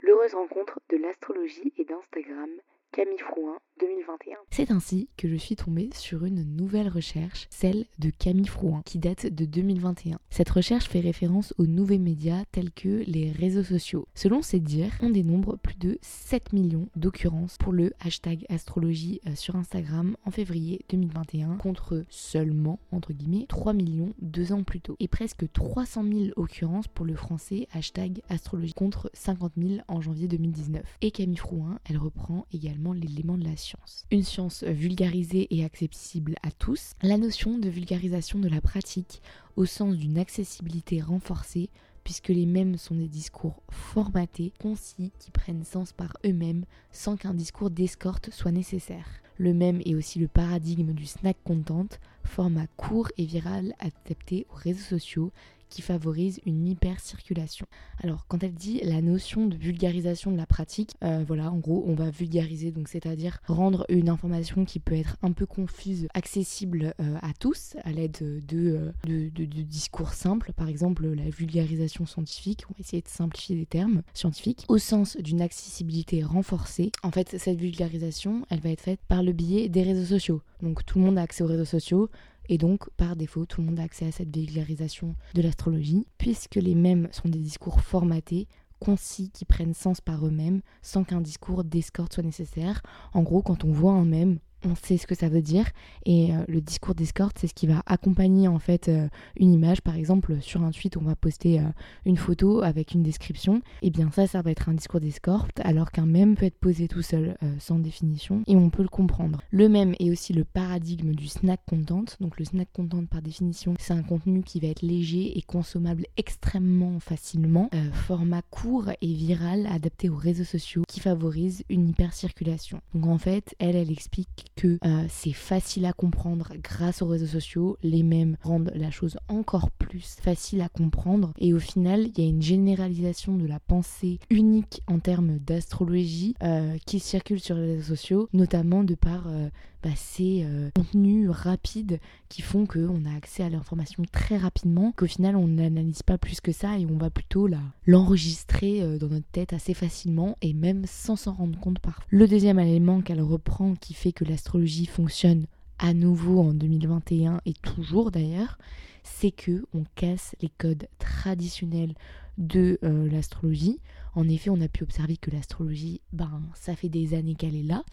L'heureuse 0.02 0.34
rencontre 0.34 0.82
de 0.90 0.98
l'astrologie 0.98 1.72
et 1.78 1.86
d'Instagram 1.86 2.50
Camille 2.92 3.18
Frouin 3.20 3.58
2021. 3.80 4.36
C'est 4.52 4.72
ainsi 4.72 5.10
que 5.16 5.28
je 5.30 5.36
suis 5.36 5.56
tombée 5.56 5.90
sur 5.94 6.26
une 6.26 6.44
nouvelle 6.44 6.90
recherche, 6.90 7.48
celle 7.50 7.86
de 8.00 8.10
Camille 8.10 8.48
Frouin, 8.48 8.82
qui 8.84 9.00
date 9.00 9.28
de 9.28 9.46
2021. 9.46 10.20
Cette 10.30 10.50
recherche 10.50 10.90
fait 10.90 11.00
référence 11.00 11.54
aux 11.58 11.66
nouveaux 11.66 11.98
médias 11.98 12.44
tels 12.52 12.72
que 12.72 13.04
les 13.08 13.32
réseaux 13.32 13.64
sociaux. 13.64 14.08
Selon 14.16 14.42
ses 14.42 14.60
dires, 14.60 14.92
on 15.02 15.10
dénombre 15.10 15.58
plus 15.58 15.78
de 15.78 15.98
7 16.02 16.54
millions 16.54 16.90
d'occurrences 16.96 17.58
pour 17.58 17.72
le 17.72 17.94
hashtag 18.02 18.46
astrologie 18.50 19.22
euh, 19.28 19.36
sur 19.36 19.56
Instagram 19.56 20.18
en 20.26 20.32
février 20.32 20.82
2021 20.90 21.58
contre 21.58 22.04
seulement, 22.10 22.80
entre 22.92 23.14
guillemets, 23.14 23.46
3 23.48 23.74
millions 23.74 24.14
deux 24.22 24.52
ans 24.52 24.64
plus 24.64 24.82
tôt. 24.82 24.98
Et 25.00 25.08
presque 25.08 25.50
300 25.52 26.04
000 26.04 26.24
occurrences 26.36 26.88
pour 26.88 27.06
le 27.06 27.16
français 27.16 27.68
hashtag 27.72 28.22
astrologie 28.30 28.74
contre 28.74 29.10
50 29.14 29.54
000 29.58 29.82
en 29.88 30.02
janvier 30.02 30.28
2019. 30.28 30.84
Et 31.02 31.12
Camille 31.12 31.38
Frouin, 31.38 31.80
elle 31.86 31.98
reprend 31.98 32.46
également 32.52 32.94
l'élément 32.94 33.38
de 33.38 33.46
la 33.46 33.56
science. 33.56 33.69
Une 34.12 34.24
science 34.24 34.64
vulgarisée 34.64 35.48
et 35.52 35.64
accessible 35.64 36.36
à 36.44 36.52
tous, 36.52 36.94
la 37.02 37.18
notion 37.18 37.58
de 37.58 37.70
vulgarisation 37.70 38.40
de 38.40 38.48
la 38.48 38.62
pratique 38.62 39.22
au 39.56 39.66
sens 39.66 39.96
d'une 39.96 40.18
accessibilité 40.18 41.02
renforcée 41.02 41.70
puisque 42.04 42.30
les 42.30 42.46
mêmes 42.46 42.78
sont 42.78 42.96
des 42.96 43.08
discours 43.08 43.62
formatés, 43.70 44.52
concis, 44.60 45.12
qui 45.20 45.32
prennent 45.32 45.64
sens 45.64 45.94
par 45.94 46.18
eux-mêmes 46.26 46.66
sans 46.92 47.18
qu'un 47.18 47.34
discours 47.34 47.70
d'escorte 47.70 48.32
soit 48.32 48.52
nécessaire. 48.52 49.06
Le 49.38 49.54
même 49.54 49.82
est 49.86 49.96
aussi 49.96 50.20
le 50.20 50.28
paradigme 50.28 50.94
du 50.94 51.06
snack 51.06 51.38
content, 51.44 51.88
format 52.24 52.68
court 52.78 53.10
et 53.18 53.26
viral 53.26 53.74
adapté 53.80 54.48
aux 54.50 54.56
réseaux 54.56 54.98
sociaux 54.98 55.32
qui 55.70 55.82
favorise 55.82 56.40
une 56.46 56.68
hyper-circulation. 56.68 57.66
Alors 58.04 58.26
quand 58.28 58.44
elle 58.44 58.54
dit 58.54 58.80
la 58.84 59.02
notion 59.02 59.48
de 59.48 59.56
vulgarisation 59.56 60.32
de 60.32 60.38
la 60.38 60.46
pratique, 60.46 60.96
euh, 61.04 61.24
voilà, 61.26 61.52
en 61.52 61.58
gros, 61.58 61.84
on 61.88 61.94
va 61.94 62.10
vulgariser, 62.10 62.72
donc 62.72 62.88
c'est-à-dire 62.88 63.40
rendre 63.48 63.86
une 63.90 64.10
information 64.10 64.66
qui 64.66 64.80
peut 64.80 64.96
être 64.96 65.18
un 65.22 65.32
peu 65.32 65.46
confuse, 65.46 66.08
accessible 66.14 66.94
euh, 67.00 67.18
à 67.22 67.34
tous, 67.34 67.76
à 67.84 67.92
l'aide 67.92 68.18
euh, 68.22 68.92
de, 69.06 69.30
de, 69.30 69.46
discours 69.64 70.14
simples, 70.14 70.54
par 70.54 70.68
exemple 70.68 71.06
la 71.08 71.30
vulgarisation 71.30 72.06
scientifique, 72.06 72.64
on 72.70 72.74
va 72.74 72.80
essayer 72.80 73.02
de 73.02 73.08
simplifier 73.08 73.56
les 73.56 73.66
termes 73.66 74.02
scientifiques, 74.14 74.66
au 74.68 74.78
sens 74.78 75.18
d'une 75.18 75.42
accessibilité 75.42 76.24
renforcée. 76.24 76.92
En 77.04 77.12
fait, 77.12 77.38
cette 77.38 77.60
vulgarisation, 77.60 78.46
elle 78.50 78.60
va 78.60 78.70
être 78.70 78.82
faite 78.82 79.00
par 79.08 79.24
le 79.24 79.34
biais 79.34 79.70
des 79.70 79.84
réseaux 79.84 80.06
sociaux. 80.06 80.42
Donc 80.62 80.86
tout 80.86 81.00
le 81.00 81.06
monde 81.06 81.18
a 81.18 81.22
accès 81.22 81.44
aux 81.44 81.48
réseaux 81.48 81.66
sociaux, 81.66 82.10
et 82.50 82.58
donc, 82.58 82.90
par 82.98 83.16
défaut, 83.16 83.46
tout 83.46 83.62
le 83.62 83.68
monde 83.68 83.80
a 83.80 83.84
accès 83.84 84.08
à 84.08 84.12
cette 84.12 84.36
vulgarisation 84.36 85.16
de 85.36 85.42
l'astrologie, 85.44 86.08
puisque 86.18 86.56
les 86.56 86.74
mêmes 86.74 87.08
sont 87.12 87.30
des 87.30 87.38
discours 87.38 87.80
formatés, 87.80 88.48
concis, 88.80 89.30
qui 89.30 89.46
prennent 89.46 89.76
sens 89.76 90.02
par 90.02 90.26
eux-mêmes, 90.26 90.62
sans 90.82 91.04
qu'un 91.04 91.22
discours 91.22 91.64
d'escorte 91.64 92.14
soit 92.14 92.24
nécessaire. 92.24 92.82
En 93.14 93.22
gros, 93.22 93.44
quand 93.44 93.64
on 93.64 93.72
voit 93.72 93.94
un 93.94 94.06
même, 94.06 94.40
on 94.66 94.76
sait 94.76 94.98
ce 94.98 95.08
que 95.08 95.16
ça 95.16 95.30
veut 95.30 95.42
dire. 95.42 95.66
Et 96.06 96.34
euh, 96.34 96.44
le 96.48 96.62
discours 96.62 96.96
d'escorte 96.96 97.38
c'est 97.40 97.48
ce 97.48 97.54
qui 97.54 97.68
va 97.68 97.82
accompagner 97.86 98.48
en 98.48 98.60
fait 98.60 98.90
euh, 98.90 99.08
une 99.38 99.54
image. 99.54 99.82
Par 99.82 99.96
exemple 99.96 100.38
sur 100.42 100.64
un 100.64 100.72
tweet 100.72 100.98
on 100.98 101.02
va 101.02 101.16
poster 101.16 101.60
euh, 101.60 101.64
une 102.06 102.18
photo 102.18 102.62
avec 102.62 102.94
une 102.94 103.04
description. 103.04 103.58
Et 103.82 103.88
eh 103.88 103.90
bien 103.90 104.10
ça 104.12 104.28
ça 104.28 104.42
va 104.42 104.52
être 104.52 104.70
un 104.70 104.74
discours 104.74 105.00
d'escorte 105.00 105.60
alors 105.64 105.92
qu'un 105.92 106.06
même 106.06 106.36
peut 106.36 106.46
être 106.46 106.60
posé 106.60 106.88
tout 106.88 107.02
seul 107.02 107.38
sans 107.60 107.80
définition. 107.80 108.44
Et 108.48 108.56
on 108.56 108.70
peut 108.70 108.84
le 108.84 108.90
comprendre. 108.90 109.42
Le 109.52 109.70
même 109.70 109.96
est 110.00 110.12
aussi 110.12 110.34
le 110.34 110.44
paradigme 110.44 111.14
du 111.14 111.28
snack 111.28 111.62
content. 111.66 112.06
Donc 112.20 112.38
le 112.40 112.46
snack 112.46 112.70
content 112.74 113.06
par 113.06 113.22
définition 113.22 113.74
c'est 113.80 113.94
un 113.94 114.04
contenu 114.04 114.44
qui 114.44 114.60
va 114.60 114.68
être 114.68 114.82
léger 114.82 115.38
et 115.38 115.42
consommable 115.42 116.06
extrêmement 116.18 117.00
facilement. 117.00 117.70
Format 117.94 118.42
court 118.50 118.90
et 119.02 119.14
viral 119.14 119.68
adapté 119.68 120.10
aux 120.10 120.16
réseaux 120.16 120.44
sociaux 120.44 120.84
qui 120.88 121.00
favorise 121.00 121.64
une 121.70 121.90
hyper 121.90 122.14
circulation 122.14 122.82
donc 122.94 123.08
en 123.08 123.18
fait 123.18 123.56
elle 123.60 123.76
elle 123.76 123.92
explique 123.92 124.49
que 124.56 124.78
euh, 124.86 125.06
c'est 125.10 125.34
facile 125.34 125.86
à 125.86 125.94
comprendre 125.94 126.54
grâce 126.62 127.02
aux 127.02 127.08
réseaux 127.08 127.26
sociaux. 127.26 127.78
Les 127.84 128.04
mêmes 128.04 128.38
rendent 128.42 128.72
la 128.76 128.92
chose 128.92 129.18
encore 129.28 129.72
plus 129.72 130.18
facile 130.22 130.62
à 130.62 130.70
comprendre. 130.70 131.34
Et 131.38 131.54
au 131.54 131.60
final, 131.60 132.08
il 132.08 132.24
y 132.24 132.28
a 132.28 132.30
une 132.30 132.42
généralisation 132.42 133.36
de 133.38 133.46
la 133.46 133.60
pensée 133.60 134.20
unique 134.30 134.82
en 134.88 135.00
termes 135.00 135.38
d'astrologie 135.40 136.36
euh, 136.44 136.78
qui 136.86 137.00
circule 137.00 137.40
sur 137.40 137.56
les 137.56 137.76
réseaux 137.76 137.96
sociaux, 137.96 138.30
notamment 138.34 138.84
de 138.84 138.96
par 138.96 139.28
euh, 139.28 139.50
bah, 139.84 139.90
ces 139.96 140.46
contenus 140.76 141.30
rapides 141.30 142.00
qui 142.28 142.42
font 142.42 142.66
qu'on 142.66 143.06
a 143.06 143.16
accès 143.16 143.44
à 143.44 143.50
l'information 143.50 144.04
très 144.12 144.38
rapidement, 144.38 144.92
qu'au 144.92 145.08
final 145.08 145.36
on 145.36 145.48
n'analyse 145.48 146.04
pas 146.04 146.18
plus 146.18 146.42
que 146.42 146.52
ça 146.52 146.78
et 146.78 146.86
on 146.86 146.98
va 146.98 147.10
plutôt 147.10 147.48
l'enregistrer 147.88 148.98
dans 148.98 149.08
notre 149.08 149.28
tête 149.32 149.54
assez 149.54 149.74
facilement 149.74 150.38
et 150.42 150.54
même 150.54 150.84
sans 150.86 151.16
s'en 151.16 151.34
rendre 151.34 151.60
compte 151.60 151.80
parfois. 151.80 152.04
Le 152.10 152.28
deuxième 152.28 152.60
élément 152.60 153.02
qu'elle 153.02 153.22
reprend 153.22 153.76
qui 153.76 153.94
fait 153.94 154.12
que 154.12 154.26
l'astrologie 154.26 154.86
fonctionne 154.86 155.46
à 155.80 155.94
nouveau 155.94 156.42
en 156.42 156.54
2021 156.54 157.42
et 157.46 157.54
toujours 157.54 158.12
d'ailleurs, 158.12 158.58
c'est 159.04 159.32
que 159.32 159.66
on 159.74 159.84
casse 159.96 160.36
les 160.42 160.50
codes 160.50 160.88
traditionnels 161.00 161.96
de 162.38 162.78
euh, 162.84 163.10
l'astrologie. 163.10 163.80
En 164.16 164.28
effet, 164.28 164.50
on 164.50 164.62
a 164.62 164.68
pu 164.68 164.84
observer 164.84 165.18
que 165.18 165.32
l'astrologie, 165.32 166.02
ben, 166.14 166.42
ça 166.54 166.76
fait 166.76 166.90
des 166.90 167.14
années 167.14 167.36
qu'elle 167.36 167.56
est 167.56 167.64
là 167.64 167.84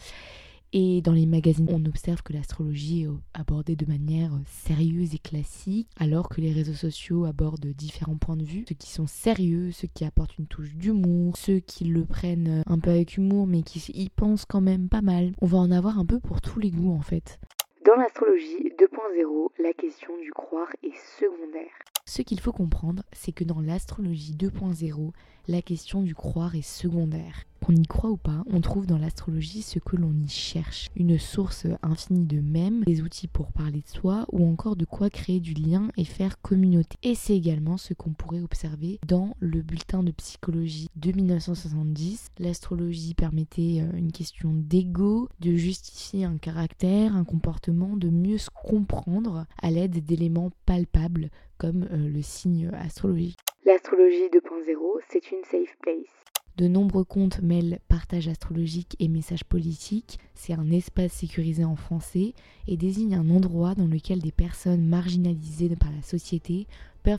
et 0.73 1.01
dans 1.01 1.13
les 1.13 1.27
magazines, 1.27 1.69
on 1.71 1.85
observe 1.87 2.23
que 2.23 2.33
l'astrologie 2.33 3.05
est 3.05 3.09
abordée 3.35 3.77
de 3.77 3.87
manière 3.87 4.33
sérieuse 4.47 5.15
et 5.15 5.19
classique, 5.19 5.89
alors 5.99 6.29
que 6.29 6.41
les 6.41 6.53
réseaux 6.53 6.75
sociaux 6.75 7.25
abordent 7.25 7.67
différents 7.67 8.17
points 8.17 8.37
de 8.37 8.45
vue, 8.45 8.65
ceux 8.69 8.75
qui 8.75 8.91
sont 8.91 9.07
sérieux, 9.07 9.71
ceux 9.73 9.89
qui 9.89 10.05
apportent 10.05 10.39
une 10.39 10.47
touche 10.47 10.75
d'humour, 10.75 11.37
ceux 11.37 11.61
qui 11.61 11.85
le 11.85 12.05
prennent 12.05 12.63
un 12.67 12.79
peu 12.79 12.91
avec 12.91 13.17
humour 13.17 13.47
mais 13.47 13.63
qui 13.63 13.79
y 13.93 14.09
pensent 14.09 14.45
quand 14.45 14.61
même 14.61 14.89
pas 14.89 15.03
mal. 15.03 15.33
On 15.41 15.47
va 15.47 15.59
en 15.59 15.71
avoir 15.71 15.99
un 15.99 16.07
peu 16.07 16.21
pour 16.21 16.41
tous 16.41 16.61
les 16.61 16.71
goûts 16.71 16.93
en 16.93 17.01
fait. 17.01 17.39
Dans 17.85 17.97
l'astrologie 17.97 18.73
2.0, 18.79 19.51
la 19.63 19.73
question 19.73 20.17
du 20.19 20.33
croire 20.33 20.71
est 20.83 20.97
secondaire. 21.19 21.71
Ce 22.09 22.23
qu'il 22.23 22.39
faut 22.39 22.53
comprendre, 22.53 23.03
c'est 23.13 23.33
que 23.33 23.43
dans 23.43 23.61
l'astrologie 23.61 24.33
2.0, 24.33 25.11
la 25.49 25.61
question 25.61 26.03
du 26.03 26.15
croire 26.15 26.55
est 26.55 26.63
secondaire. 26.63 27.45
Qu'on 27.65 27.75
y 27.75 27.87
croit 27.87 28.11
ou 28.11 28.17
pas, 28.17 28.45
on 28.53 28.61
trouve 28.61 28.87
dans 28.87 28.99
l'astrologie 28.99 29.63
ce 29.63 29.81
que 29.81 29.97
l'on 29.97 30.13
y 30.13 30.29
cherche, 30.29 30.89
une 30.95 31.19
source 31.19 31.67
infinie 31.83 32.27
de 32.27 32.41
mèmes, 32.41 32.85
des 32.85 33.03
outils 33.03 33.27
pour 33.27 33.51
parler 33.51 33.81
de 33.81 33.89
soi 33.89 34.25
ou 34.31 34.49
encore 34.49 34.77
de 34.77 34.85
quoi 34.85 35.11
créer 35.11 35.41
du 35.41 35.55
lien 35.55 35.89
et 35.97 36.05
faire 36.05 36.41
communauté. 36.43 36.97
Et 37.03 37.17
c'est 37.17 37.37
également 37.37 37.77
ce 37.77 37.93
qu'on 37.93 38.13
pourrait 38.13 38.41
observer 38.41 39.01
dans 39.07 39.37
le 39.41 39.63
bulletin 39.63 40.05
de 40.05 40.13
psychologie 40.13 40.89
de 40.95 41.11
1970. 41.11 42.29
L'astrologie 42.39 43.15
permettait 43.15 43.81
euh, 43.81 43.97
une 43.97 44.13
question 44.13 44.53
d'ego, 44.53 45.29
de 45.41 45.57
justifier 45.57 46.25
un 46.25 46.37
caractère, 46.37 47.17
un 47.17 47.25
comportement, 47.25 47.97
de 47.97 48.11
mieux 48.11 48.39
se 48.39 48.51
comprendre 48.51 49.47
à 49.61 49.71
l'aide 49.71 50.05
d'éléments 50.05 50.53
palpables 50.67 51.31
comme 51.59 51.89
euh, 51.93 52.09
le 52.09 52.23
signe 52.23 52.71
astrologique. 52.73 53.39
L'astrologie 53.65 54.29
2.0, 54.33 55.01
c'est 55.09 55.31
une 55.33 55.45
safe 55.45 55.77
place. 55.83 56.27
De 56.57 56.69
nombreux 56.69 57.05
comptes 57.05 57.43
mêlent 57.43 57.81
partage 57.87 58.29
astrologique 58.29 58.97
et 58.99 59.09
messages 59.09 59.45
politiques. 59.45 60.19
C'est 60.35 60.55
un 60.55 60.71
espace 60.71 61.13
sécurisé 61.13 61.65
en 61.65 61.77
français 61.77 62.33
et 62.67 62.79
désigne 62.79 63.15
un 63.15 63.29
endroit 63.29 63.75
dans 63.75 63.87
lequel 63.87 64.21
des 64.21 64.33
personnes 64.33 64.87
marginalisées 64.87 65.77
par 65.77 65.93
la 65.93 66.01
société 66.01 66.67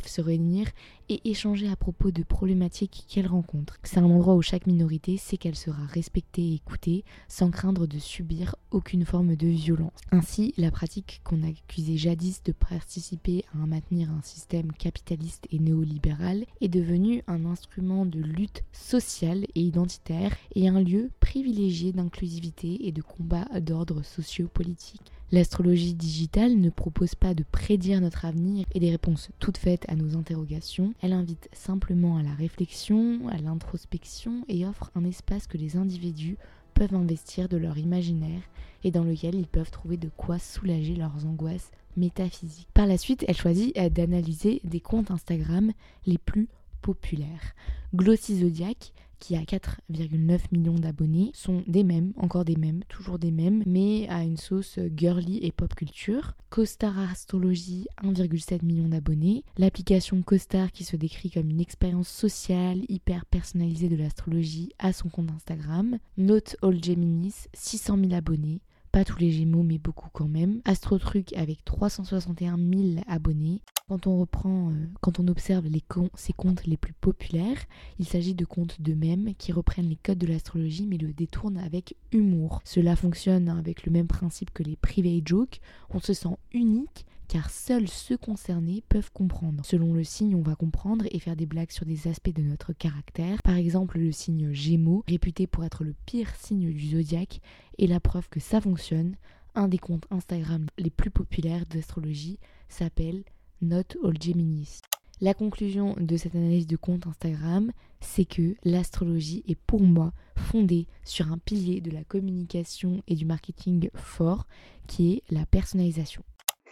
se 0.05 0.21
réunir 0.21 0.67
et 1.09 1.21
échanger 1.29 1.69
à 1.69 1.75
propos 1.77 2.11
de 2.11 2.23
problématiques 2.23 3.05
qu'elles 3.07 3.27
rencontrent. 3.27 3.77
C'est 3.83 3.99
un 3.99 4.03
endroit 4.03 4.35
où 4.35 4.41
chaque 4.41 4.67
minorité 4.67 5.15
sait 5.15 5.37
qu'elle 5.37 5.55
sera 5.55 5.85
respectée 5.85 6.41
et 6.41 6.53
écoutée 6.55 7.05
sans 7.29 7.49
craindre 7.49 7.87
de 7.87 7.97
subir 7.97 8.55
aucune 8.71 9.05
forme 9.05 9.35
de 9.35 9.47
violence. 9.47 9.91
Ainsi, 10.11 10.53
la 10.57 10.71
pratique 10.71 11.21
qu'on 11.23 11.43
accusait 11.43 11.95
jadis 11.95 12.43
de 12.43 12.51
participer 12.51 13.45
à 13.53 13.65
maintenir 13.65 14.11
un 14.11 14.21
système 14.21 14.73
capitaliste 14.73 15.47
et 15.51 15.59
néolibéral 15.59 16.45
est 16.59 16.67
devenue 16.67 17.23
un 17.27 17.45
instrument 17.45 18.05
de 18.05 18.19
lutte 18.19 18.63
sociale 18.73 19.45
et 19.55 19.61
identitaire 19.61 20.35
et 20.55 20.67
un 20.67 20.81
lieu 20.81 21.09
privilégié 21.21 21.93
d'inclusivité 21.93 22.87
et 22.87 22.91
de 22.91 23.01
combat 23.01 23.45
d'ordre 23.61 24.03
socio-politique. 24.03 25.11
L'astrologie 25.31 25.93
digitale 25.93 26.55
ne 26.55 26.69
propose 26.69 27.13
pas 27.13 27.33
de 27.33 27.43
prédire 27.51 27.99
notre 27.99 28.23
avenir 28.23 28.65
et 28.73 28.79
des 28.79 28.91
réponses 28.91 29.29
toutes 29.39 29.57
faites 29.57 29.83
à 29.89 29.95
nos 29.95 30.15
interrogations. 30.15 30.93
Elle 31.01 31.11
invite 31.11 31.49
simplement 31.51 32.15
à 32.15 32.23
la 32.23 32.33
réflexion, 32.33 33.27
à 33.27 33.37
l'introspection 33.37 34.45
et 34.47 34.65
offre 34.65 34.89
un 34.95 35.03
espace 35.03 35.45
que 35.45 35.57
les 35.57 35.75
individus 35.75 36.37
peuvent 36.73 36.95
investir 36.95 37.49
de 37.49 37.57
leur 37.57 37.77
imaginaire 37.77 38.41
et 38.85 38.91
dans 38.91 39.03
lequel 39.03 39.35
ils 39.35 39.47
peuvent 39.47 39.71
trouver 39.71 39.97
de 39.97 40.09
quoi 40.15 40.39
soulager 40.39 40.95
leurs 40.95 41.25
angoisses 41.25 41.71
métaphysiques. 41.97 42.69
Par 42.73 42.87
la 42.87 42.97
suite, 42.97 43.25
elle 43.27 43.35
choisit 43.35 43.77
euh, 43.77 43.89
d'analyser 43.89 44.61
des 44.63 44.79
comptes 44.79 45.11
Instagram 45.11 45.73
les 46.05 46.17
plus 46.17 46.47
populaires. 46.81 47.53
Glossy 47.93 48.39
Zodiac, 48.39 48.93
qui 49.19 49.35
a 49.35 49.41
4,9 49.41 50.39
millions 50.51 50.75
d'abonnés, 50.75 51.31
sont 51.33 51.63
des 51.67 51.83
mêmes, 51.83 52.13
encore 52.17 52.45
des 52.45 52.55
mêmes, 52.55 52.83
toujours 52.87 53.19
des 53.19 53.31
mêmes, 53.31 53.63
mais 53.65 54.07
à 54.09 54.23
une 54.23 54.37
sauce 54.37 54.79
girly 54.95 55.39
et 55.43 55.51
pop 55.51 55.73
culture. 55.75 56.33
CoStar 56.49 56.97
Astrology, 56.97 57.87
1,7 58.03 58.63
million 58.63 58.87
d'abonnés. 58.87 59.43
L'application 59.57 60.21
CoStar 60.21 60.71
qui 60.71 60.83
se 60.83 60.95
décrit 60.95 61.29
comme 61.29 61.49
une 61.49 61.59
expérience 61.59 62.09
sociale 62.09 62.81
hyper 62.87 63.25
personnalisée 63.25 63.89
de 63.89 63.95
l'astrologie 63.95 64.71
à 64.79 64.93
son 64.93 65.09
compte 65.09 65.31
Instagram. 65.31 65.97
Note 66.17 66.55
All 66.61 66.83
Geminis, 66.83 67.47
600 67.53 67.97
000 67.97 68.13
abonnés 68.13 68.61
pas 68.97 69.05
tous 69.05 69.19
les 69.19 69.29
Gémeaux, 69.29 69.61
mais 69.61 69.77
beaucoup 69.77 70.09
quand 70.11 70.27
même. 70.27 70.59
AstroTruc 70.65 71.31
avec 71.33 71.63
361 71.65 72.57
000 72.57 73.03
abonnés. 73.07 73.61
Quand 73.87 74.07
on 74.07 74.17
reprend, 74.17 74.71
euh, 74.71 74.73
quand 75.01 75.19
on 75.19 75.27
observe 75.27 75.67
les 75.67 75.83
ces 76.15 76.33
comptes 76.33 76.65
les 76.65 76.77
plus 76.77 76.93
populaires, 76.93 77.59
il 77.99 78.07
s'agit 78.07 78.33
de 78.33 78.43
comptes 78.43 78.81
d'eux-mêmes 78.81 79.35
qui 79.35 79.51
reprennent 79.51 79.87
les 79.87 79.97
codes 79.97 80.17
de 80.17 80.25
l'astrologie 80.25 80.87
mais 80.87 80.97
le 80.97 81.13
détournent 81.13 81.59
avec 81.59 81.95
humour. 82.11 82.59
Cela 82.65 82.95
fonctionne 82.95 83.49
avec 83.49 83.85
le 83.85 83.91
même 83.91 84.07
principe 84.07 84.49
que 84.49 84.63
les 84.63 84.75
private 84.75 85.27
jokes. 85.27 85.61
On 85.91 85.99
se 85.99 86.13
sent 86.15 86.35
unique 86.51 87.05
car 87.27 87.49
seuls 87.49 87.87
ceux 87.87 88.17
concernés 88.17 88.83
peuvent 88.87 89.11
comprendre. 89.11 89.65
Selon 89.65 89.93
le 89.93 90.03
signe, 90.03 90.35
on 90.35 90.41
va 90.41 90.55
comprendre 90.55 91.05
et 91.11 91.19
faire 91.19 91.35
des 91.35 91.45
blagues 91.45 91.71
sur 91.71 91.85
des 91.85 92.07
aspects 92.07 92.33
de 92.33 92.41
notre 92.41 92.73
caractère. 92.73 93.41
Par 93.43 93.55
exemple, 93.55 93.99
le 93.99 94.11
signe 94.11 94.53
Gémeaux, 94.53 95.03
réputé 95.07 95.47
pour 95.47 95.63
être 95.63 95.83
le 95.83 95.93
pire 96.05 96.33
signe 96.35 96.71
du 96.71 96.89
zodiaque, 96.89 97.41
est 97.77 97.87
la 97.87 97.99
preuve 97.99 98.29
que 98.29 98.39
ça 98.39 98.61
fonctionne. 98.61 99.15
Un 99.55 99.67
des 99.67 99.77
comptes 99.77 100.07
Instagram 100.11 100.67
les 100.77 100.89
plus 100.89 101.11
populaires 101.11 101.65
d'astrologie 101.65 102.39
s'appelle 102.69 103.23
Not 103.61 103.97
All 104.03 104.21
Geminis. 104.21 104.79
La 105.19 105.33
conclusion 105.33 105.95
de 105.99 106.15
cette 106.15 106.35
analyse 106.35 106.67
de 106.67 106.75
compte 106.75 107.07
Instagram, 107.07 107.71
c'est 108.01 108.25
que 108.25 108.55
l'astrologie 108.63 109.43
est 109.47 109.55
pour 109.55 109.81
moi 109.81 110.13
fondée 110.35 110.85
sur 111.03 111.31
un 111.31 111.39
pilier 111.39 111.81
de 111.81 111.89
la 111.89 112.03
communication 112.03 113.01
et 113.07 113.15
du 113.15 113.25
marketing 113.25 113.89
fort 113.95 114.45
qui 114.85 115.13
est 115.13 115.23
la 115.31 115.47
personnalisation. 115.47 116.21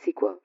C'est 0.03 0.13
quoi? 0.13 0.37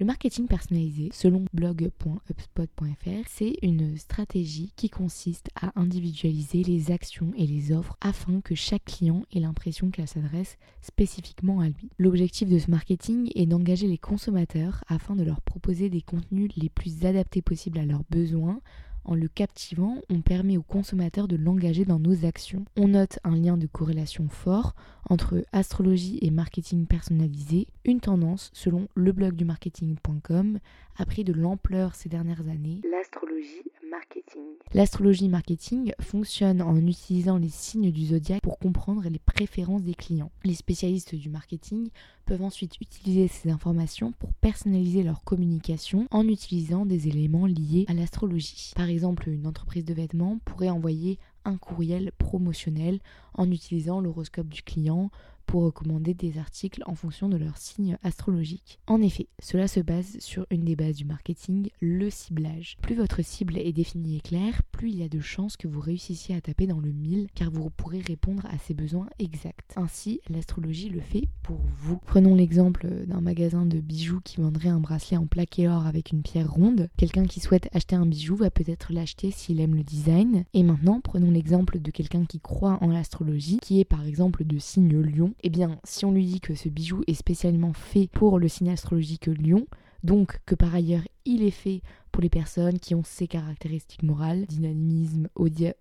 Le 0.00 0.06
marketing 0.06 0.46
personnalisé, 0.46 1.08
selon 1.12 1.44
blog.upspot.fr, 1.52 3.26
c'est 3.26 3.56
une 3.62 3.96
stratégie 3.96 4.72
qui 4.76 4.88
consiste 4.90 5.48
à 5.60 5.72
individualiser 5.74 6.62
les 6.62 6.92
actions 6.92 7.32
et 7.36 7.48
les 7.48 7.72
offres 7.72 7.96
afin 8.00 8.40
que 8.40 8.54
chaque 8.54 8.84
client 8.84 9.24
ait 9.34 9.40
l'impression 9.40 9.90
qu'elle 9.90 10.06
s'adresse 10.06 10.56
spécifiquement 10.82 11.58
à 11.58 11.66
lui. 11.66 11.90
L'objectif 11.98 12.48
de 12.48 12.60
ce 12.60 12.70
marketing 12.70 13.32
est 13.34 13.46
d'engager 13.46 13.88
les 13.88 13.98
consommateurs 13.98 14.84
afin 14.86 15.16
de 15.16 15.24
leur 15.24 15.40
proposer 15.40 15.90
des 15.90 16.02
contenus 16.02 16.52
les 16.56 16.68
plus 16.68 17.04
adaptés 17.04 17.42
possibles 17.42 17.78
à 17.78 17.84
leurs 17.84 18.04
besoins 18.08 18.60
en 19.08 19.14
le 19.14 19.26
captivant, 19.26 19.96
on 20.10 20.20
permet 20.20 20.58
aux 20.58 20.62
consommateurs 20.62 21.28
de 21.28 21.36
l'engager 21.36 21.86
dans 21.86 21.98
nos 21.98 22.26
actions. 22.26 22.66
On 22.76 22.88
note 22.88 23.18
un 23.24 23.34
lien 23.34 23.56
de 23.56 23.66
corrélation 23.66 24.28
fort 24.28 24.74
entre 25.08 25.42
astrologie 25.52 26.18
et 26.20 26.30
marketing 26.30 26.86
personnalisé, 26.86 27.68
une 27.86 28.00
tendance 28.00 28.50
selon 28.52 28.88
le 28.94 29.12
blog 29.12 29.34
du 29.34 29.46
marketing.com 29.46 30.58
a 30.98 31.06
pris 31.06 31.24
de 31.24 31.32
l'ampleur 31.32 31.94
ces 31.94 32.10
dernières 32.10 32.48
années. 32.48 32.82
L'astrologie 32.90 33.62
marketing. 33.90 34.42
L'astrologie 34.74 35.28
marketing 35.28 35.92
fonctionne 36.00 36.60
en 36.60 36.76
utilisant 36.76 37.38
les 37.38 37.48
signes 37.48 37.90
du 37.90 38.06
zodiaque 38.06 38.42
pour 38.42 38.58
comprendre 38.58 39.02
les 39.08 39.18
préférences 39.18 39.82
des 39.82 39.94
clients. 39.94 40.30
Les 40.44 40.54
spécialistes 40.54 41.14
du 41.14 41.30
marketing 41.30 41.88
peuvent 42.26 42.42
ensuite 42.42 42.78
utiliser 42.80 43.28
ces 43.28 43.50
informations 43.50 44.12
pour 44.12 44.32
personnaliser 44.34 45.02
leur 45.02 45.24
communication 45.24 46.06
en 46.10 46.28
utilisant 46.28 46.84
des 46.84 47.08
éléments 47.08 47.46
liés 47.46 47.86
à 47.88 47.94
l'astrologie. 47.94 48.72
Par 48.76 48.88
exemple, 48.88 48.97
une 49.26 49.46
entreprise 49.46 49.84
de 49.84 49.94
vêtements 49.94 50.38
pourrait 50.44 50.70
envoyer 50.70 51.18
un 51.44 51.56
courriel 51.56 52.12
promotionnel 52.18 53.00
en 53.34 53.50
utilisant 53.50 54.00
l'horoscope 54.00 54.48
du 54.48 54.62
client 54.62 55.10
pour 55.48 55.62
recommander 55.62 56.12
des 56.12 56.38
articles 56.38 56.82
en 56.84 56.94
fonction 56.94 57.30
de 57.30 57.38
leur 57.38 57.56
signe 57.56 57.96
astrologique. 58.02 58.78
En 58.86 59.00
effet, 59.00 59.28
cela 59.40 59.66
se 59.66 59.80
base 59.80 60.18
sur 60.18 60.46
une 60.50 60.64
des 60.64 60.76
bases 60.76 60.96
du 60.96 61.06
marketing, 61.06 61.70
le 61.80 62.10
ciblage. 62.10 62.76
Plus 62.82 62.94
votre 62.94 63.24
cible 63.24 63.56
est 63.56 63.72
définie 63.72 64.18
et 64.18 64.20
claire, 64.20 64.62
plus 64.70 64.90
il 64.90 64.98
y 64.98 65.02
a 65.02 65.08
de 65.08 65.20
chances 65.20 65.56
que 65.56 65.66
vous 65.66 65.80
réussissiez 65.80 66.36
à 66.36 66.42
taper 66.42 66.66
dans 66.66 66.80
le 66.80 66.92
mille 66.92 67.28
car 67.34 67.50
vous 67.50 67.70
pourrez 67.70 68.00
répondre 68.00 68.44
à 68.44 68.58
ses 68.58 68.74
besoins 68.74 69.08
exacts. 69.18 69.72
Ainsi, 69.76 70.20
l'astrologie 70.28 70.90
le 70.90 71.00
fait 71.00 71.24
pour 71.42 71.60
vous. 71.78 71.98
Prenons 72.04 72.34
l'exemple 72.34 72.86
d'un 73.06 73.22
magasin 73.22 73.64
de 73.64 73.80
bijoux 73.80 74.20
qui 74.22 74.42
vendrait 74.42 74.68
un 74.68 74.80
bracelet 74.80 75.16
en 75.16 75.26
plaqué 75.26 75.66
or 75.66 75.86
avec 75.86 76.12
une 76.12 76.22
pierre 76.22 76.52
ronde. 76.52 76.90
Quelqu'un 76.98 77.24
qui 77.24 77.40
souhaite 77.40 77.70
acheter 77.72 77.96
un 77.96 78.04
bijou 78.04 78.36
va 78.36 78.50
peut-être 78.50 78.92
l'acheter 78.92 79.30
s'il 79.30 79.60
aime 79.60 79.76
le 79.76 79.82
design. 79.82 80.44
Et 80.52 80.62
maintenant, 80.62 81.00
prenons 81.00 81.30
l'exemple 81.30 81.80
de 81.80 81.90
quelqu'un 81.90 82.26
qui 82.26 82.38
croit 82.38 82.76
en 82.82 82.88
l'astrologie, 82.88 83.58
qui 83.62 83.80
est 83.80 83.86
par 83.86 84.04
exemple 84.04 84.44
de 84.44 84.58
signe 84.58 85.00
lion 85.00 85.32
eh 85.42 85.50
bien, 85.50 85.78
si 85.84 86.04
on 86.04 86.12
lui 86.12 86.24
dit 86.24 86.40
que 86.40 86.54
ce 86.54 86.68
bijou 86.68 87.02
est 87.06 87.14
spécialement 87.14 87.72
fait 87.72 88.08
pour 88.08 88.38
le 88.38 88.48
signe 88.48 88.70
astrologique 88.70 89.26
lion, 89.26 89.66
donc 90.02 90.38
que 90.46 90.54
par 90.54 90.74
ailleurs 90.74 91.02
il 91.24 91.42
est 91.42 91.50
fait 91.50 91.82
pour 92.12 92.22
les 92.22 92.30
personnes 92.30 92.78
qui 92.78 92.94
ont 92.94 93.04
ces 93.04 93.28
caractéristiques 93.28 94.02
morales, 94.02 94.46
dynamisme, 94.46 95.28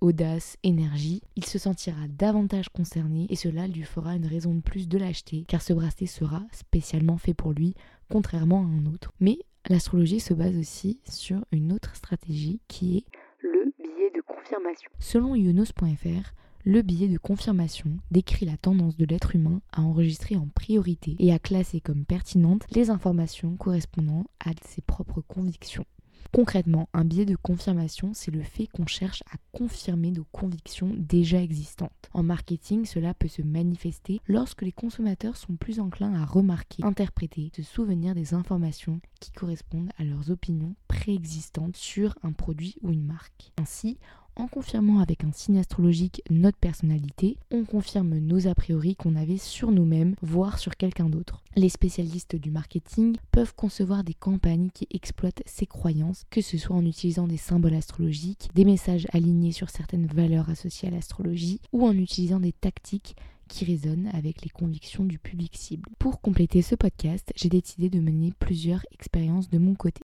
audace, 0.02 0.58
énergie, 0.64 1.22
il 1.36 1.46
se 1.46 1.58
sentira 1.58 2.08
davantage 2.10 2.70
concerné 2.70 3.28
et 3.30 3.36
cela 3.36 3.68
lui 3.68 3.84
fera 3.84 4.16
une 4.16 4.26
raison 4.26 4.54
de 4.54 4.62
plus 4.62 4.88
de 4.88 4.98
l'acheter 4.98 5.46
car 5.48 5.62
ce 5.62 5.74
bracelet 5.74 6.06
sera 6.06 6.44
spécialement 6.52 7.18
fait 7.18 7.34
pour 7.34 7.54
lui, 7.54 7.76
contrairement 8.10 8.62
à 8.62 8.68
un 8.68 8.86
autre. 8.94 9.14
Mais 9.20 9.40
l'astrologie 9.70 10.20
se 10.20 10.34
base 10.34 10.58
aussi 10.58 11.00
sur 11.10 11.44
une 11.52 11.72
autre 11.72 11.96
stratégie 11.96 12.60
qui 12.68 12.98
est 12.98 13.06
le 13.42 13.74
biais 13.80 14.12
de 14.16 14.22
confirmation. 14.22 14.92
Selon 15.00 15.34
Yonos.fr, 15.34 16.34
le 16.68 16.82
billet 16.82 17.08
de 17.08 17.18
confirmation 17.18 17.92
décrit 18.12 18.46
la 18.46 18.58
tendance 18.58 18.98
de 18.98 19.06
l'être 19.06 19.38
humain 19.38 19.62
à 19.72 19.82
enregistrer 19.84 20.36
en 20.36 20.50
priorité 20.54 21.16
et 21.18 21.32
à 21.32 21.40
classer 21.40 21.80
comme 21.80 22.04
pertinentes 22.04 22.66
les 22.72 22.90
informations 22.90 23.56
correspondant 23.56 24.26
à 24.46 24.52
ses 24.68 24.82
propres 24.82 25.22
convictions. 25.22 25.86
Concrètement, 26.34 26.90
un 26.94 27.06
biais 27.06 27.24
de 27.24 27.38
confirmation, 27.38 28.12
c'est 28.14 28.32
le 28.32 28.44
fait 28.44 28.68
qu'on 28.68 28.86
cherche 28.86 29.24
à 29.32 29.38
confirmer 29.54 30.12
nos 30.12 30.26
convictions 30.34 30.94
déjà 30.98 31.42
existantes. 31.42 32.10
En 32.12 32.22
marketing, 32.22 32.84
cela 32.84 33.14
peut 33.14 33.30
se 33.30 33.42
manifester 33.42 34.20
lorsque 34.28 34.64
les 34.64 34.74
consommateurs 34.74 35.38
sont 35.38 35.56
plus 35.56 35.80
enclins 35.80 36.16
à 36.16 36.26
remarquer, 36.26 36.84
interpréter, 36.84 37.50
se 37.56 37.64
souvenir 37.64 38.14
des 38.14 38.34
informations 38.34 39.00
qui 39.22 39.32
correspondent 39.32 39.92
à 39.98 40.04
leurs 40.04 40.32
opinions 40.32 40.76
préexistantes 40.90 41.78
sur 41.78 42.14
un 42.24 42.34
produit 42.34 42.76
ou 42.82 42.92
une 42.92 43.06
marque. 43.06 43.54
Ainsi, 43.58 43.98
en 44.38 44.48
confirmant 44.48 45.00
avec 45.00 45.24
un 45.24 45.32
signe 45.32 45.60
astrologique 45.60 46.22
notre 46.30 46.58
personnalité, 46.58 47.38
on 47.52 47.66
confirme 47.66 48.18
nos 48.18 48.48
a 48.48 48.56
priori 48.56 48.96
qu'on 48.96 49.16
avait 49.16 49.38
sur 49.38 49.72
nous-mêmes, 49.72 50.16
voire 50.22 50.60
sur 50.60 50.78
quelqu'un 50.78 51.10
d'autre. 51.10 51.44
Les 51.56 51.70
spécialistes 51.70 52.36
du 52.36 52.52
marketing 52.52 53.18
peuvent 53.32 53.56
concevoir 53.56 54.04
des 54.04 54.14
campagnes 54.14 54.70
qui 54.74 54.88
exploitent 54.92 55.44
ces 55.46 55.66
croyances, 55.66 56.24
que 56.30 56.42
ce 56.42 56.58
soit 56.58 56.76
en 56.76 56.86
utilisant 56.86 57.28
des 57.28 57.38
symboles 57.38 57.74
astrologiques, 57.74 58.50
des 58.54 58.66
messages 58.66 59.08
alignés 59.12 59.52
sur 59.52 59.70
certaines 59.70 60.08
valeurs 60.08 60.50
associées 60.50 60.88
à 60.88 60.92
l'astrologie, 60.92 61.60
ou 61.72 61.86
en 61.86 61.98
utilisant 61.98 62.40
des 62.40 62.54
tactiques 62.54 63.16
qui 63.48 63.66
résonnent 63.66 64.10
avec 64.14 64.44
les 64.44 64.50
convictions 64.50 65.06
du 65.06 65.20
public 65.20 65.56
cible. 65.56 65.90
Pour 66.00 66.22
compléter 66.22 66.62
ce 66.62 66.76
podcast, 66.76 67.32
j'ai 67.36 67.50
décidé 67.50 67.90
de 67.90 68.00
mener 68.00 68.34
plusieurs 68.38 68.86
expériences 68.92 69.50
de 69.50 69.58
mon 69.58 69.74
côté. 69.74 70.02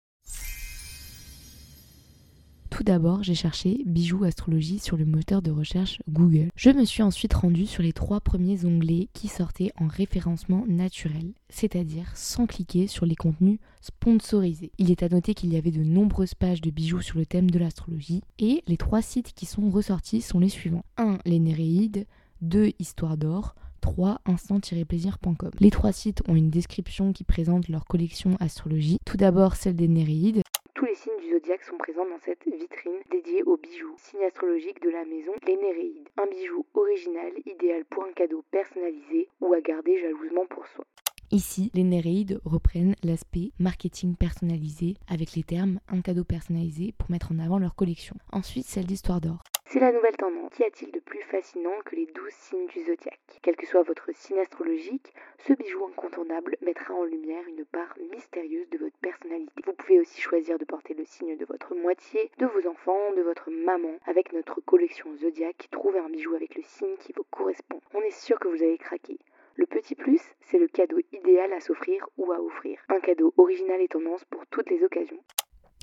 Tout 2.74 2.84
d'abord, 2.84 3.22
j'ai 3.22 3.36
cherché 3.36 3.84
bijoux 3.86 4.24
astrologie 4.24 4.80
sur 4.80 4.98
le 4.98 5.06
moteur 5.06 5.44
de 5.44 5.52
recherche 5.52 6.02
Google. 6.10 6.50
Je 6.56 6.72
me 6.72 6.86
suis 6.86 7.04
ensuite 7.04 7.36
rendue 7.36 7.68
sur 7.68 7.84
les 7.84 7.94
trois 7.94 8.20
premiers 8.20 8.66
onglets 8.66 9.10
qui 9.14 9.28
sortaient 9.28 9.72
en 9.80 9.86
référencement 9.86 10.66
naturel, 10.68 11.34
c'est-à-dire 11.50 12.12
sans 12.16 12.48
cliquer 12.48 12.88
sur 12.88 13.06
les 13.06 13.14
contenus 13.16 13.60
sponsorisés. 13.80 14.72
Il 14.80 14.90
est 14.90 15.04
à 15.04 15.10
noter 15.10 15.36
qu'il 15.36 15.54
y 15.54 15.58
avait 15.58 15.70
de 15.70 15.84
nombreuses 15.84 16.34
pages 16.34 16.62
de 16.62 16.72
bijoux 16.72 17.02
sur 17.02 17.20
le 17.20 17.28
thème 17.28 17.52
de 17.52 17.60
l'astrologie 17.60 18.24
et 18.40 18.64
les 18.66 18.78
trois 18.78 19.04
sites 19.04 19.34
qui 19.34 19.46
sont 19.46 19.70
ressortis 19.70 20.22
sont 20.22 20.40
les 20.40 20.50
suivants. 20.50 20.84
1. 20.98 21.20
Les 21.26 21.38
Néréides, 21.38 22.08
2. 22.42 22.72
Histoire 22.80 23.18
d'or, 23.18 23.54
3 23.82 24.20
instant-plaisir.com. 24.26 25.52
Les 25.60 25.70
trois 25.70 25.92
sites 25.92 26.24
ont 26.28 26.36
une 26.36 26.50
description 26.50 27.14
qui 27.14 27.24
présente 27.24 27.70
leur 27.70 27.86
collection 27.86 28.36
astrologie. 28.40 28.98
Tout 29.06 29.18
d'abord 29.18 29.58
celle 29.58 29.76
des 29.76 29.88
Néréides. 29.88 30.42
Tous 30.84 30.90
les 30.90 30.96
signes 30.96 31.22
du 31.22 31.32
zodiaque 31.32 31.64
sont 31.64 31.78
présents 31.78 32.04
dans 32.04 32.20
cette 32.26 32.44
vitrine 32.46 33.00
dédiée 33.10 33.42
aux 33.44 33.56
bijoux, 33.56 33.96
signes 33.96 34.26
astrologiques 34.26 34.84
de 34.84 34.90
la 34.90 35.06
maison, 35.06 35.32
les 35.48 35.56
Néréides. 35.56 36.10
Un 36.18 36.26
bijou 36.26 36.66
original, 36.74 37.32
idéal 37.46 37.86
pour 37.86 38.04
un 38.04 38.12
cadeau 38.12 38.44
personnalisé 38.52 39.30
ou 39.40 39.54
à 39.54 39.62
garder 39.62 39.98
jalousement 40.02 40.46
pour 40.50 40.68
soi. 40.68 40.84
Ici, 41.32 41.72
les 41.74 41.86
Néréides 41.86 42.42
reprennent 42.44 42.98
l'aspect 43.02 43.52
marketing 43.60 44.18
personnalisé 44.18 44.96
avec 45.08 45.36
les 45.38 45.44
termes 45.44 45.80
un 45.88 46.02
cadeau 46.02 46.26
personnalisé 46.26 46.94
pour 46.98 47.10
mettre 47.10 47.32
en 47.32 47.40
avant 47.40 47.60
leur 47.60 47.76
collection. 47.76 48.18
Ensuite, 48.34 48.66
celle 48.66 48.86
d'Histoire 48.86 49.22
d'or. 49.22 49.42
C'est 49.74 49.80
la 49.80 49.92
nouvelle 49.92 50.16
tendance. 50.16 50.52
Qu'y 50.52 50.66
a-t-il 50.66 50.92
de 50.92 51.00
plus 51.00 51.24
fascinant 51.24 51.74
que 51.84 51.96
les 51.96 52.06
douze 52.06 52.32
signes 52.32 52.68
du 52.68 52.82
zodiaque? 52.82 53.40
Quel 53.42 53.56
que 53.56 53.66
soit 53.66 53.82
votre 53.82 54.12
signe 54.14 54.38
astrologique, 54.38 55.12
ce 55.40 55.54
bijou 55.54 55.84
incontournable 55.88 56.58
mettra 56.62 56.94
en 56.94 57.06
lumière 57.06 57.42
une 57.48 57.66
part 57.66 57.96
mystérieuse 58.12 58.70
de 58.70 58.78
votre 58.78 58.96
personnalité. 59.00 59.64
Vous 59.66 59.74
pouvez 59.74 60.00
aussi 60.00 60.22
choisir 60.22 60.60
de 60.60 60.66
porter 60.66 60.94
le 60.94 61.06
signe 61.06 61.36
de 61.38 61.46
votre 61.46 61.74
moitié, 61.74 62.30
de 62.38 62.46
vos 62.46 62.70
enfants, 62.70 63.14
de 63.18 63.24
votre 63.24 63.50
maman. 63.50 63.98
Avec 64.06 64.32
notre 64.32 64.62
collection 64.62 65.10
zodiaque, 65.16 65.68
trouvez 65.72 65.98
un 65.98 66.10
bijou 66.10 66.36
avec 66.36 66.54
le 66.54 66.62
signe 66.62 66.96
qui 67.00 67.12
vous 67.18 67.26
correspond. 67.32 67.82
On 67.96 68.02
est 68.02 68.12
sûr 68.12 68.38
que 68.38 68.50
vous 68.50 68.62
allez 68.62 68.78
craquer. 68.78 69.18
Le 69.56 69.66
petit 69.66 69.96
plus, 69.96 70.22
c'est 70.42 70.60
le 70.60 70.68
cadeau 70.68 71.00
idéal 71.14 71.52
à 71.52 71.60
s'offrir 71.60 72.08
ou 72.20 72.32
à 72.32 72.40
offrir. 72.40 72.78
Un 72.90 73.00
cadeau 73.00 73.34
original 73.38 73.82
et 73.82 73.88
tendance 73.88 74.24
pour 74.26 74.46
toutes 74.46 74.70
les 74.70 74.84
occasions. 74.84 75.24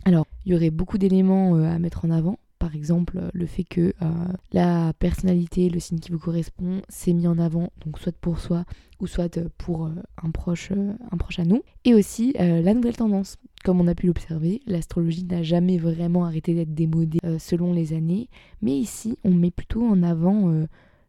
Alors, 0.06 0.26
il 0.46 0.52
y 0.52 0.54
aurait 0.54 0.70
beaucoup 0.70 0.96
d'éléments 0.96 1.56
euh, 1.56 1.64
à 1.64 1.80
mettre 1.80 2.04
en 2.04 2.12
avant 2.12 2.38
par 2.70 2.76
exemple 2.76 3.18
le 3.32 3.46
fait 3.46 3.64
que 3.64 3.92
euh, 4.00 4.08
la 4.52 4.92
personnalité, 4.92 5.68
le 5.68 5.80
signe 5.80 5.98
qui 5.98 6.12
vous 6.12 6.20
correspond, 6.20 6.82
s'est 6.88 7.12
mis 7.12 7.26
en 7.26 7.36
avant, 7.36 7.72
donc 7.84 7.98
soit 7.98 8.14
pour 8.20 8.38
soi 8.38 8.64
ou 9.00 9.08
soit 9.08 9.40
pour 9.58 9.86
euh, 9.86 9.90
un, 10.22 10.30
proche, 10.30 10.70
euh, 10.70 10.92
un 11.10 11.16
proche 11.16 11.40
à 11.40 11.44
nous. 11.44 11.64
Et 11.84 11.94
aussi 11.94 12.32
la 12.38 12.72
nouvelle 12.72 12.96
tendance. 12.96 13.38
Comme 13.64 13.80
on 13.80 13.88
a 13.88 13.94
pu 13.96 14.06
l'observer, 14.06 14.60
l'astrologie 14.66 15.24
n'a 15.24 15.42
jamais 15.42 15.78
vraiment 15.78 16.24
arrêté 16.24 16.54
d'être 16.54 16.72
démodée 16.72 17.18
selon 17.38 17.72
les 17.72 17.92
années, 17.92 18.28
mais 18.62 18.72
ici 18.72 19.18
on 19.24 19.34
met 19.34 19.50
plutôt 19.50 19.84
en 19.84 20.02
avant 20.02 20.64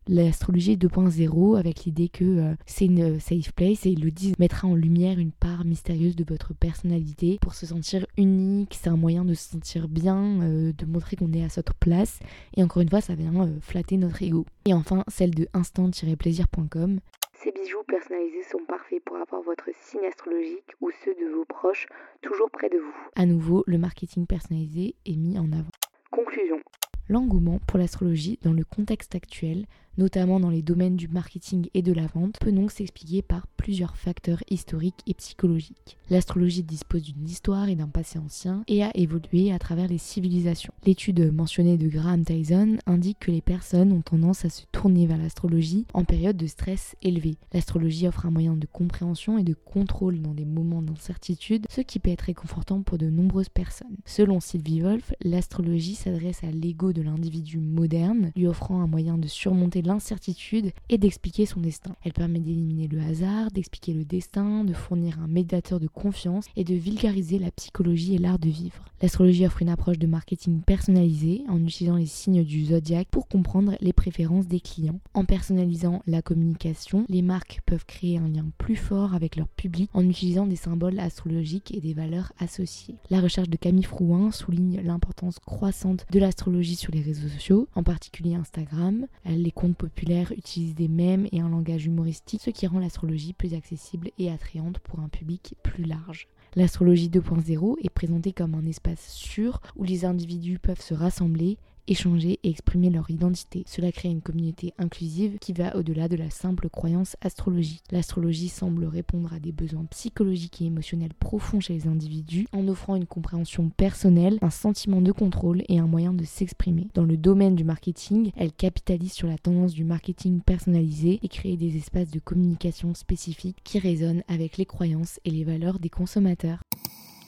l'astrologie 0.08 0.78
2.0 0.78 1.58
avec 1.58 1.86
l'idée 1.86 2.10
que 2.10 2.24
euh, 2.24 2.54
c'est 2.66 2.86
une 2.86 3.20
safe 3.20 3.54
place 3.54 3.86
et 3.86 3.90
ils 3.90 4.04
le 4.04 4.12
disent 4.12 4.38
mettra 4.40 4.68
en 4.68 4.76
lumière 4.76 5.20
une 5.20 5.32
part 5.32 5.66
mystérieuse 5.66 6.16
de 6.16 6.26
votre 6.28 6.54
personnalité 6.54 7.38
pour 7.42 7.54
se 7.54 7.66
sentir 7.66 8.06
unique, 8.18 8.78
c'est 8.82 8.90
un 8.90 8.98
moyen 8.98 9.26
de 9.26 9.34
se 9.34 9.50
sentir 9.50 9.88
bien, 9.88 10.42
euh, 10.42 10.74
de 10.74 10.86
montrer 10.86 11.16
qu'on 11.16 11.34
est 11.34 11.44
à 11.44 11.48
notre 11.56 11.74
place 11.76 12.20
et 12.56 12.64
encore 12.64 12.82
une 12.82 12.90
fois 12.90 13.02
ça 13.02 13.16
vient 13.16 13.48
euh, 13.48 13.60
flatter 13.62 13.98
notre 13.98 14.22
ego. 14.22 14.46
Et 14.66 14.74
enfin 14.74 15.04
celle 15.08 15.32
de 15.32 15.48
instant-plaisir.com. 15.54 17.00
Ces 17.34 17.52
bijoux 17.52 17.84
personnalisés 17.88 18.44
sont 18.52 18.64
parfaits 18.68 19.04
pour 19.04 19.18
avoir 19.18 19.42
votre 19.42 19.70
signe 19.74 20.06
astrologique 20.08 20.76
ou 20.80 20.92
ceux 21.04 21.16
de 21.16 21.34
vos 21.36 21.46
proches 21.46 21.88
toujours 22.22 22.50
près 22.52 22.70
de 22.70 22.78
vous. 22.78 22.94
À 23.16 23.26
nouveau, 23.26 23.64
le 23.66 23.78
marketing 23.78 24.28
personnalisé 24.28 24.96
est 25.06 25.16
mis 25.16 25.40
en 25.40 25.52
avant. 25.52 25.72
Conclusion. 26.12 26.60
L'engouement 27.08 27.60
pour 27.68 27.80
l'astrologie 27.80 28.40
dans 28.44 28.54
le 28.54 28.64
contexte 28.64 29.16
actuel 29.16 29.66
notamment 29.98 30.40
dans 30.40 30.50
les 30.50 30.62
domaines 30.62 30.96
du 30.96 31.08
marketing 31.08 31.68
et 31.74 31.82
de 31.82 31.94
la 31.94 32.08
vente, 32.08 32.38
peut 32.40 32.52
donc 32.52 32.72
s'expliquer 32.72 33.22
par 33.22 33.48
plusieurs 33.48 33.98
facteurs 33.98 34.44
historiques 34.50 35.02
et 35.08 35.14
psychologiques. 35.14 35.98
L'astrologie 36.10 36.64
dispose 36.64 37.04
d'une 37.04 37.28
histoire 37.28 37.70
et 37.70 37.76
d'un 37.76 37.88
passé 37.88 38.20
ancien 38.20 38.64
et 38.68 38.84
a 38.84 38.92
évolué 38.96 39.52
à 39.52 39.60
travers 39.60 39.88
les 39.88 39.98
civilisations. 39.98 40.74
L'étude 40.86 41.32
mentionnée 41.34 41.78
de 41.78 41.88
Graham 41.88 42.26
Tyson 42.26 42.78
indique 42.86 43.20
que 43.20 43.32
les 43.32 43.42
personnes 43.42 43.92
ont 43.92 44.02
tendance 44.02 44.46
à 44.46 44.50
se 44.50 44.64
tourner 44.72 45.06
vers 45.06 45.18
l'astrologie 45.18 45.86
en 45.94 46.04
période 46.04 46.38
de 46.38 46.48
stress 46.48 46.96
élevé. 47.02 47.38
L'astrologie 47.54 48.08
offre 48.08 48.26
un 48.26 48.32
moyen 48.32 48.56
de 48.56 48.68
compréhension 48.68 49.38
et 49.38 49.44
de 49.44 49.54
contrôle 49.54 50.22
dans 50.22 50.34
des 50.34 50.46
moments 50.46 50.82
d'incertitude, 50.82 51.66
ce 51.70 51.82
qui 51.82 52.00
peut 52.00 52.12
être 52.12 52.22
réconfortant 52.22 52.82
pour 52.82 52.98
de 52.98 53.10
nombreuses 53.10 53.50
personnes. 53.50 53.98
Selon 54.06 54.40
Sylvie 54.40 54.82
Wolf, 54.82 55.14
l'astrologie 55.24 55.96
s'adresse 55.96 56.44
à 56.44 56.52
l'ego 56.52 56.94
de 56.94 57.02
l'individu 57.02 57.60
moderne, 57.60 58.32
lui 58.36 58.48
offrant 58.48 58.82
un 58.82 58.88
moyen 58.88 59.18
de 59.18 59.28
surmonter 59.28 59.81
l'incertitude 59.88 60.72
et 60.90 60.98
d'expliquer 60.98 61.46
son 61.46 61.60
destin. 61.60 61.96
Elle 62.04 62.14
permet 62.14 62.40
d'éliminer 62.40 62.88
le 62.88 63.02
hasard, 63.02 63.52
d'expliquer 63.52 63.94
le 63.94 64.06
destin, 64.06 64.64
de 64.64 64.74
fournir 64.74 65.20
un 65.20 65.28
médiateur 65.28 65.80
de 65.80 65.88
confiance 65.88 66.46
et 66.56 66.64
de 66.64 66.76
vulgariser 66.76 67.40
la 67.40 67.52
psychologie 67.52 68.16
et 68.16 68.18
l'art 68.18 68.40
de 68.40 68.50
vivre. 68.50 68.86
L'astrologie 69.02 69.48
offre 69.48 69.64
une 69.64 69.70
approche 69.70 69.98
de 69.98 70.06
marketing 70.06 70.62
personnalisée 70.62 71.44
en 71.50 71.64
utilisant 71.64 71.96
les 71.96 72.06
signes 72.06 72.44
du 72.44 72.66
zodiaque 72.66 73.08
pour 73.10 73.28
comprendre 73.28 73.76
les 73.82 73.94
préférences 73.94 74.48
des 74.48 74.60
clients. 74.60 75.00
En 75.16 75.26
personnalisant 75.26 76.04
la 76.06 76.22
communication, 76.22 77.06
les 77.10 77.24
marques 77.24 77.62
peuvent 77.66 77.86
créer 77.86 78.20
un 78.20 78.28
lien 78.28 78.46
plus 78.60 78.76
fort 78.76 79.16
avec 79.16 79.38
leur 79.38 79.48
public 79.48 79.90
en 79.94 80.08
utilisant 80.08 80.46
des 80.46 80.56
symboles 80.56 81.00
astrologiques 81.00 81.74
et 81.76 81.82
des 81.82 81.96
valeurs 81.96 82.32
associées. 82.40 82.96
La 83.10 83.22
recherche 83.22 83.50
de 83.50 83.58
Camille 83.58 83.84
Frouin 83.84 84.32
souligne 84.32 84.82
l'importance 84.84 85.40
croissante 85.40 86.06
de 86.12 86.20
l'astrologie 86.20 86.76
sur 86.76 86.94
les 86.94 87.02
réseaux 87.02 87.28
sociaux, 87.28 87.68
en 87.74 87.84
particulier 87.84 88.36
Instagram. 88.36 89.08
Les 89.26 89.52
comptes 89.72 89.78
populaires 89.78 90.32
utilisent 90.34 90.76
des 90.76 90.88
mèmes 90.88 91.28
et 91.32 91.40
un 91.40 91.50
langage 91.50 91.86
humoristique, 91.86 92.42
ce 92.44 92.50
qui 92.50 92.68
rend 92.68 92.80
l'astrologie 92.80 93.34
plus 93.34 93.54
accessible 93.54 94.10
et 94.18 94.32
attrayante 94.32 94.80
pour 94.80 95.00
un 95.00 95.10
public 95.10 95.56
plus 95.64 95.84
large. 95.84 96.28
L'astrologie 96.56 97.10
2.0 97.10 97.76
est 97.82 97.90
présentée 97.90 98.34
comme 98.34 98.56
un 98.56 98.66
espace 98.66 99.08
sûr 99.14 99.62
où 99.78 99.84
les 99.84 100.04
individus 100.04 100.60
peuvent 100.60 100.82
se 100.82 100.94
rassembler 100.94 101.58
échanger 101.88 102.40
et 102.44 102.50
exprimer 102.50 102.90
leur 102.90 103.10
identité. 103.10 103.64
Cela 103.68 103.92
crée 103.92 104.10
une 104.10 104.22
communauté 104.22 104.74
inclusive 104.78 105.38
qui 105.40 105.54
va 105.54 105.76
au-delà 105.76 106.08
de 106.08 106.16
la 106.16 106.30
simple 106.30 106.70
croyance 106.70 107.16
astrologique. 107.22 107.84
L'astrologie 107.92 108.50
semble 108.50 108.86
répondre 108.86 109.34
à 109.34 109.40
des 109.40 109.52
besoins 109.52 109.86
psychologiques 109.86 110.62
et 110.62 110.66
émotionnels 110.66 111.14
profonds 111.14 111.60
chez 111.60 111.74
les 111.74 111.88
individus 111.88 112.48
en 112.52 112.68
offrant 112.68 112.96
une 112.96 113.06
compréhension 113.06 113.70
personnelle, 113.70 114.38
un 114.42 114.50
sentiment 114.50 115.02
de 115.02 115.12
contrôle 115.12 115.64
et 115.70 115.80
un 115.80 115.88
moyen 115.88 116.14
de 116.14 116.24
s'exprimer. 116.24 116.88
Dans 116.94 117.06
le 117.06 117.18
domaine 117.18 117.56
du 117.56 117.64
marketing, 117.64 118.32
elle 118.36 118.52
capitalise 118.52 119.14
sur 119.14 119.28
la 119.28 119.38
tendance 119.38 119.74
du 119.74 119.84
marketing 119.84 120.42
personnalisé 120.42 121.20
et 121.22 121.28
crée 121.28 121.58
des 121.58 121.78
espaces 121.78 122.12
de 122.12 122.20
communication 122.20 122.94
spécifiques 122.94 123.60
qui 123.64 123.80
résonnent 123.80 124.24
avec 124.28 124.58
les 124.58 124.66
croyances 124.66 125.20
et 125.26 125.32
les 125.32 125.44
valeurs 125.44 125.80
des 125.80 125.90
consommateurs. 125.90 126.62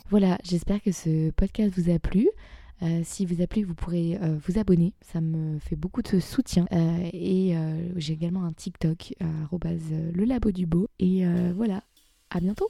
Voilà, 0.09 0.37
j'espère 0.43 0.81
que 0.81 0.91
ce 0.91 1.31
podcast 1.31 1.73
vous 1.75 1.89
a 1.89 1.97
plu. 1.97 2.29
Euh, 2.83 3.01
si 3.03 3.25
vous 3.25 3.41
a 3.41 3.47
plu, 3.47 3.63
vous 3.63 3.75
pourrez 3.75 4.17
euh, 4.21 4.37
vous 4.45 4.59
abonner. 4.59 4.93
Ça 5.01 5.21
me 5.21 5.59
fait 5.59 5.75
beaucoup 5.75 6.01
de 6.01 6.19
soutien. 6.19 6.65
Euh, 6.71 7.09
et 7.13 7.55
j'ai 7.95 8.13
également 8.13 8.43
un 8.43 8.53
TikTok, 8.53 9.13
le 9.19 10.25
labo 10.25 10.51
du 10.51 10.65
beau. 10.65 10.87
Et 10.99 11.23
voilà, 11.55 11.83
à 12.29 12.39
bientôt 12.39 12.67